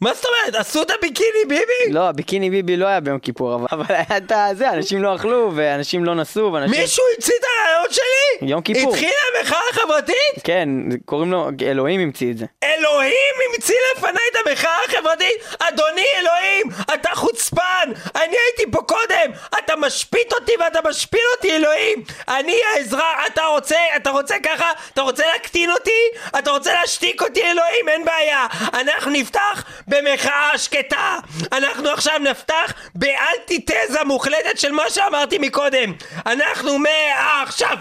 מה 0.00 0.14
זאת 0.14 0.24
אומרת, 0.24 0.54
עשו 0.54 0.82
את 0.82 0.90
הביקיני 0.90 1.44
ביבי? 1.48 1.92
לא, 1.92 2.08
הביקיני 2.08 2.50
ביבי 2.50 2.76
לא 2.76 2.86
היה 2.86 3.00
ביום 3.00 3.18
כיפור, 3.18 3.54
אבל- 3.54 3.66
אבל 3.72 3.84
היה 3.88 4.16
את 4.16 4.32
הזה, 4.34 4.70
אנשים 4.70 5.02
לא 5.02 5.14
אכלו, 5.16 5.52
ואנשים 5.54 6.04
לא 6.04 6.14
נסעו, 6.14 6.52
ואנשים... 6.52 6.80
מישהו 6.80 7.04
המציא 7.14 7.34
את 7.40 7.44
הרעיון 7.44 7.86
שלי? 7.90 8.48
יום 8.48 8.62
כיפור. 8.62 8.92
התחילה 8.92 9.10
המחאה 9.38 9.58
החברתית? 9.70 10.34
כן, 10.44 10.68
קוראים 11.04 11.32
לו, 11.32 11.48
אלוהים 11.62 12.00
המציא 12.00 12.30
את 12.32 12.38
זה. 12.38 12.46
אלוהים 12.64 13.12
המציא 13.54 13.74
לפניי 13.96 14.22
את 14.32 14.46
המחאה 14.48 14.76
החברתית? 14.88 15.34
אדוני 15.58 16.04
אלוהים, 16.18 16.66
אתה 16.94 17.10
חוצפן! 17.14 17.88
אני 18.16 18.36
הייתי 18.46 18.72
פה 18.72 18.82
קודם! 18.82 19.30
אתה 19.58 19.76
משפיט 19.76 20.32
אותי 20.32 20.52
ואתה 20.60 20.78
משפיל 20.88 21.20
אותי 21.36 21.56
אלוהים! 21.56 22.02
אני 22.28 22.56
האזרח, 22.74 23.02
אתה 23.32 23.42
רוצה, 23.44 23.76
אתה 23.96 24.10
רוצה 24.10 24.34
ככה? 24.42 24.66
אתה 24.94 25.02
רוצה 25.02 25.24
להקטין 25.32 25.70
אותי? 25.70 26.00
אתה 26.38 26.50
רוצה 26.50 26.72
להשתיק 26.80 27.22
אותי 27.22 27.42
אלוהים? 27.42 27.88
אין 27.88 28.04
בעיה! 28.04 28.46
אנחנו 28.74 29.10
נפתח 29.10 29.64
במחאה 29.88 30.58
שקטה! 30.58 31.18
אנחנו 31.52 31.88
עכשיו 31.88 32.18
נפתח 32.30 32.72
באנטיתזה 32.94 34.04
מוחלטת 34.06 34.58
של 34.58 34.72
מה 34.72 34.82
שאמרתי 34.90 35.38
מקודם! 35.38 35.92
אנחנו 36.26 36.70
מעכשיו! 36.78 37.76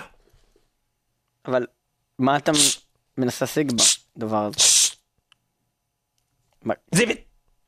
אבל 1.45 1.65
מה 2.19 2.37
אתה 2.37 2.51
מנסה 3.17 3.45
להשיג 3.45 3.71
בדבר 4.15 4.43
הזה? 4.45 4.57
זיבית! 6.95 7.17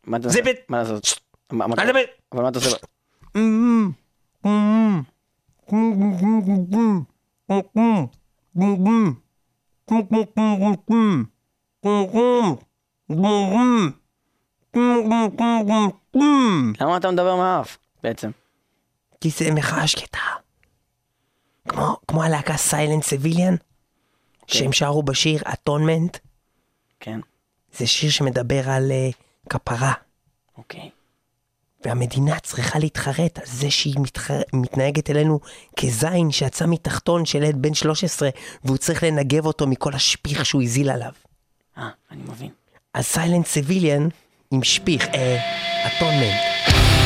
מה 0.03 0.17
אתה 0.17 0.27
עושה? 0.27 0.39
מה 0.69 0.77
לעשות? 0.77 1.19
מה- 1.51 1.65
אני 1.65 1.73
מדבר- 1.73 1.99
אבל 2.31 2.41
מה 2.43 2.49
אתה 2.49 2.59
עושה? 2.59 2.77
ב- 13.09 13.99
למה 16.82 16.97
אתה 16.97 17.11
מדבר 17.11 17.36
מהאף, 17.36 17.77
בעצם? 18.03 18.32
כי 19.21 19.30
זה 19.30 19.51
מחאה 19.51 19.88
שקטה. 19.88 20.19
כמו, 21.67 21.97
כמו 22.07 22.23
הלהקה 22.23 22.57
סיילנט 22.57 23.03
סיביליאן, 23.03 23.55
שהם 24.47 24.73
שרו 24.73 25.03
בשיר 25.03 25.41
אטונמנט, 25.53 26.17
כן, 26.99 27.19
זה 27.77 27.88
שיר 27.88 28.09
שמדבר 28.09 28.69
על 28.69 28.91
uh, 28.91 29.15
כפרה. 29.49 29.93
אוקיי. 30.57 30.89
והמדינה 31.86 32.39
צריכה 32.39 32.80
להתחרט 32.80 33.39
על 33.39 33.45
זה 33.45 33.71
שהיא 33.71 33.95
מתחר... 33.99 34.41
מתנהגת 34.53 35.09
אלינו 35.09 35.39
כזין 35.80 36.32
שיצא 36.32 36.65
מתחתון 36.67 37.25
של 37.25 37.43
ילד 37.43 37.61
בן 37.61 37.73
13 37.73 38.30
והוא 38.63 38.77
צריך 38.77 39.03
לנגב 39.03 39.45
אותו 39.45 39.67
מכל 39.67 39.93
השפיך 39.93 40.45
שהוא 40.45 40.61
הזיל 40.61 40.89
עליו. 40.89 41.11
אה, 41.77 41.89
אני 42.11 42.23
מבין. 42.23 42.51
אז 42.93 43.05
סיילנט 43.05 43.45
סיביליאן 43.45 44.07
עם 44.54 44.64
שפיך, 44.64 45.08
אה, 45.14 45.39
אטונמנט. 45.88 46.99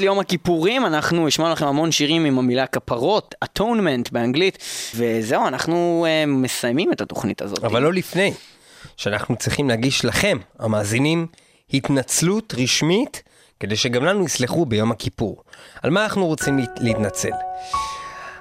תוכנית 0.00 0.10
ליום 0.10 0.18
הכיפורים, 0.20 0.86
אנחנו 0.86 1.28
השמענו 1.28 1.52
לכם 1.52 1.66
המון 1.66 1.92
שירים 1.92 2.24
עם 2.24 2.38
המילה 2.38 2.66
כפרות, 2.66 3.34
אטונמנט 3.44 4.10
באנגלית, 4.10 4.58
וזהו, 4.94 5.46
אנחנו 5.48 6.06
uh, 6.06 6.26
מסיימים 6.30 6.92
את 6.92 7.00
התוכנית 7.00 7.42
הזאת. 7.42 7.64
אבל 7.64 7.82
לא 7.82 7.92
לפני, 7.92 8.32
שאנחנו 8.96 9.36
צריכים 9.36 9.68
להגיש 9.68 10.04
לכם, 10.04 10.38
המאזינים, 10.58 11.26
התנצלות 11.74 12.54
רשמית, 12.58 13.22
כדי 13.60 13.76
שגם 13.76 14.04
לנו 14.04 14.24
יסלחו 14.24 14.66
ביום 14.66 14.90
הכיפור. 14.90 15.42
על 15.82 15.90
מה 15.90 16.04
אנחנו 16.04 16.26
רוצים 16.26 16.58
להת- 16.58 16.80
להתנצל? 16.80 17.30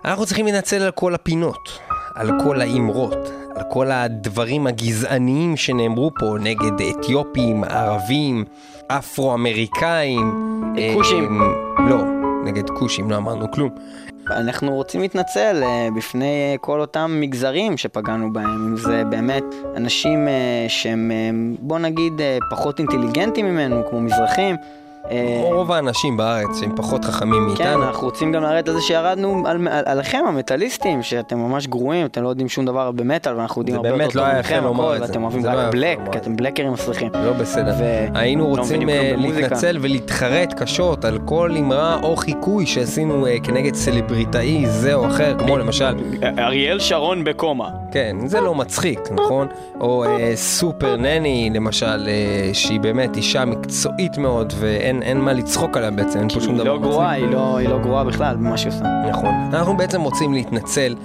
אנחנו 0.05 0.25
צריכים 0.25 0.45
להתנצל 0.45 0.81
על 0.81 0.91
כל 0.91 1.15
הפינות, 1.15 1.79
על 2.15 2.29
כל 2.43 2.61
האמרות, 2.61 3.17
על 3.55 3.63
כל 3.71 3.91
הדברים 3.91 4.67
הגזעניים 4.67 5.57
שנאמרו 5.57 6.11
פה 6.19 6.25
נגד 6.39 6.71
אתיופים, 6.99 7.63
ערבים, 7.63 8.45
אפרו-אמריקאים. 8.89 10.31
כושים. 10.93 11.41
אה, 11.41 11.89
לא, 11.89 12.03
נגד 12.45 12.69
כושים 12.69 13.11
לא 13.11 13.15
אמרנו 13.15 13.51
כלום. 13.51 13.69
אנחנו 14.31 14.75
רוצים 14.75 15.01
להתנצל 15.01 15.63
uh, 15.63 15.97
בפני 15.97 16.55
uh, 16.55 16.57
כל 16.57 16.81
אותם 16.81 17.17
מגזרים 17.19 17.77
שפגענו 17.77 18.33
בהם, 18.33 18.67
אם 18.67 18.77
זה 18.77 19.03
באמת 19.09 19.43
אנשים 19.75 20.27
uh, 20.27 20.69
שהם, 20.69 21.11
בוא 21.59 21.79
נגיד, 21.79 22.13
פחות 22.51 22.79
אינטליגנטים 22.79 23.45
ממנו, 23.45 23.81
כמו 23.89 24.01
מזרחים. 24.01 24.55
Uh, 25.03 25.11
רוב 25.53 25.71
האנשים 25.71 26.17
בארץ 26.17 26.59
שהם 26.59 26.75
פחות 26.75 27.05
חכמים 27.05 27.41
כן, 27.41 27.63
מאיתנו. 27.63 27.83
אנחנו 27.83 28.07
רוצים 28.07 28.31
גם 28.31 28.43
להראות 28.43 28.67
על 28.67 28.73
זה 28.73 28.81
שירדנו 28.81 29.43
על, 29.47 29.67
על, 29.67 29.83
עליכם 29.85 30.23
המטאליסטים, 30.27 31.03
שאתם 31.03 31.39
ממש 31.39 31.67
גרועים, 31.67 32.05
אתם 32.05 32.23
לא 32.23 32.29
יודעים 32.29 32.49
שום 32.49 32.65
דבר 32.65 32.91
במטאל, 32.91 33.35
ואנחנו 33.35 33.61
יודעים 33.61 33.77
הרבה 33.77 33.89
יותר 33.89 34.05
לא 34.05 34.11
טוב 34.11 34.39
מכם. 34.39 34.63
ואתם 35.01 35.23
אוהבים 35.23 35.45
לא 35.45 35.51
רק 35.55 35.71
בלק, 35.71 35.99
כי 36.11 36.17
את 36.17 36.21
אתם 36.21 36.35
בלקרים 36.35 36.73
מסריחים. 36.73 37.11
לא 37.13 37.33
בסדר. 37.33 37.73
היינו 38.13 38.43
לא 38.43 38.61
רוצים 38.61 38.89
אה. 38.89 39.13
להתנצל 39.17 39.77
ולהתחרט 39.81 40.53
קשות 40.53 41.05
על 41.05 41.19
כל 41.25 41.51
אמרה 41.59 41.99
או 42.03 42.15
חיקוי 42.15 42.65
שעשינו 42.65 43.27
אה, 43.27 43.37
כנגד 43.43 43.75
סלבריטאי 43.75 44.65
זה 44.67 44.93
או 44.93 45.07
אחר, 45.07 45.39
כמו 45.39 45.57
למשל, 45.57 45.95
אריאל 46.37 46.79
שרון 46.79 47.23
בקומה. 47.23 47.69
כן, 47.91 48.17
זה 48.25 48.41
לא 48.41 48.55
מצחיק, 48.55 48.99
נכון? 49.11 49.47
או 49.79 50.03
אה, 50.03 50.31
סופר 50.35 50.95
נני, 50.95 51.49
למשל, 51.53 52.07
אה, 52.07 52.49
שהיא 52.53 52.79
באמת 52.79 53.17
אישה 53.17 53.45
מקצועית 53.45 54.17
מאוד 54.17 54.53
ואין 54.59 55.03
אין 55.03 55.17
מה 55.17 55.33
לצחוק 55.33 55.77
עליה 55.77 55.91
בעצם, 55.91 56.19
אין 56.19 56.29
פה 56.29 56.41
שום 56.41 56.57
דבר 56.57 56.63
לא 56.63 56.79
גרועה, 56.79 57.11
מצחיק. 57.11 57.23
היא 57.23 57.33
לא, 57.33 57.57
היא 57.57 57.69
לא 57.69 57.79
גרועה 57.79 58.03
בכלל 58.03 58.35
במה 58.35 58.57
שהיא 58.57 58.73
עושה. 58.73 58.85
נכון. 59.09 59.33
אנחנו 59.53 59.77
בעצם 59.77 60.01
רוצים 60.01 60.33
להתנצל 60.33 60.95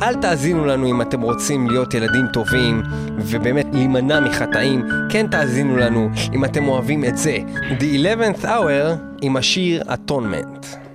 אל 0.02 0.14
תאזינו 0.14 0.66
לנו 0.66 0.86
אם 0.86 1.02
אתם 1.02 1.20
רוצים 1.20 1.70
להיות 1.70 1.94
ילדים 1.94 2.26
טובים 2.32 2.82
ובאמת 3.18 3.66
להימנע 3.72 4.20
מחטאים, 4.20 4.84
כן 5.10 5.26
תאזינו 5.26 5.76
לנו 5.76 6.10
אם 6.34 6.44
אתם 6.44 6.68
אוהבים 6.68 7.04
את 7.04 7.18
זה. 7.18 7.38
The 7.78 7.82
11th 7.82 8.44
Hour 8.44 8.94
עם 9.22 9.36
השיר 9.36 9.82
Atonement. 9.82 10.85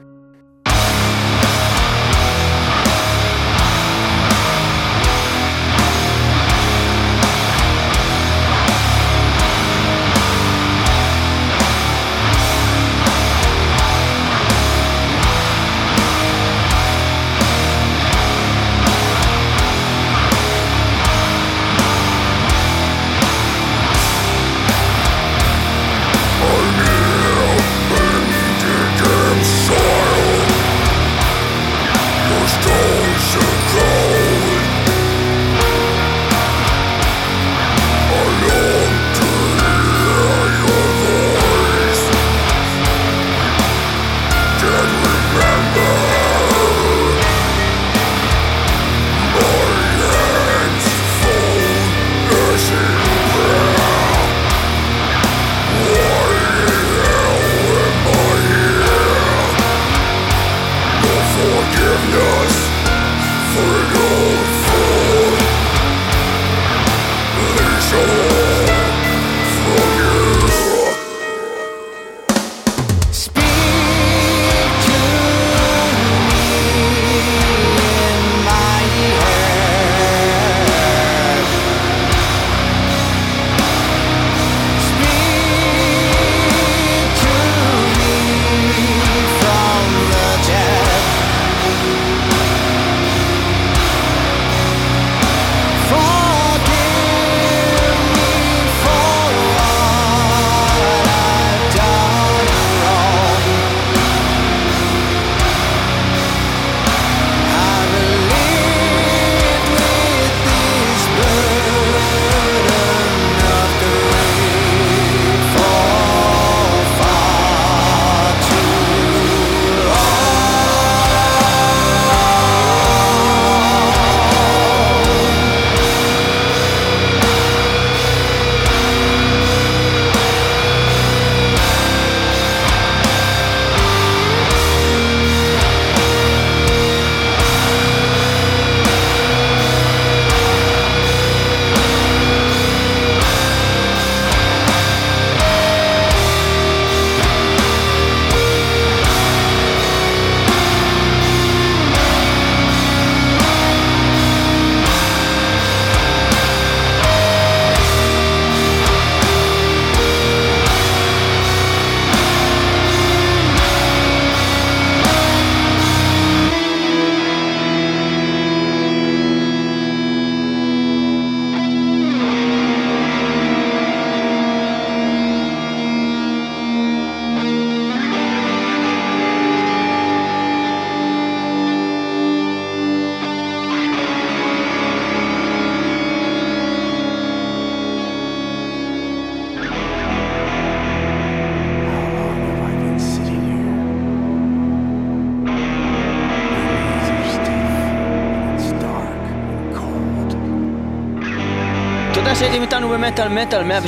במטאל 203.52 203.64
מטאל 203.64 203.84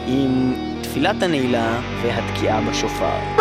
עם 0.08 0.54
תפילת 0.82 1.24
הנעילה 1.24 1.80
והתקיעה 2.02 2.62
בשופר. 2.62 3.41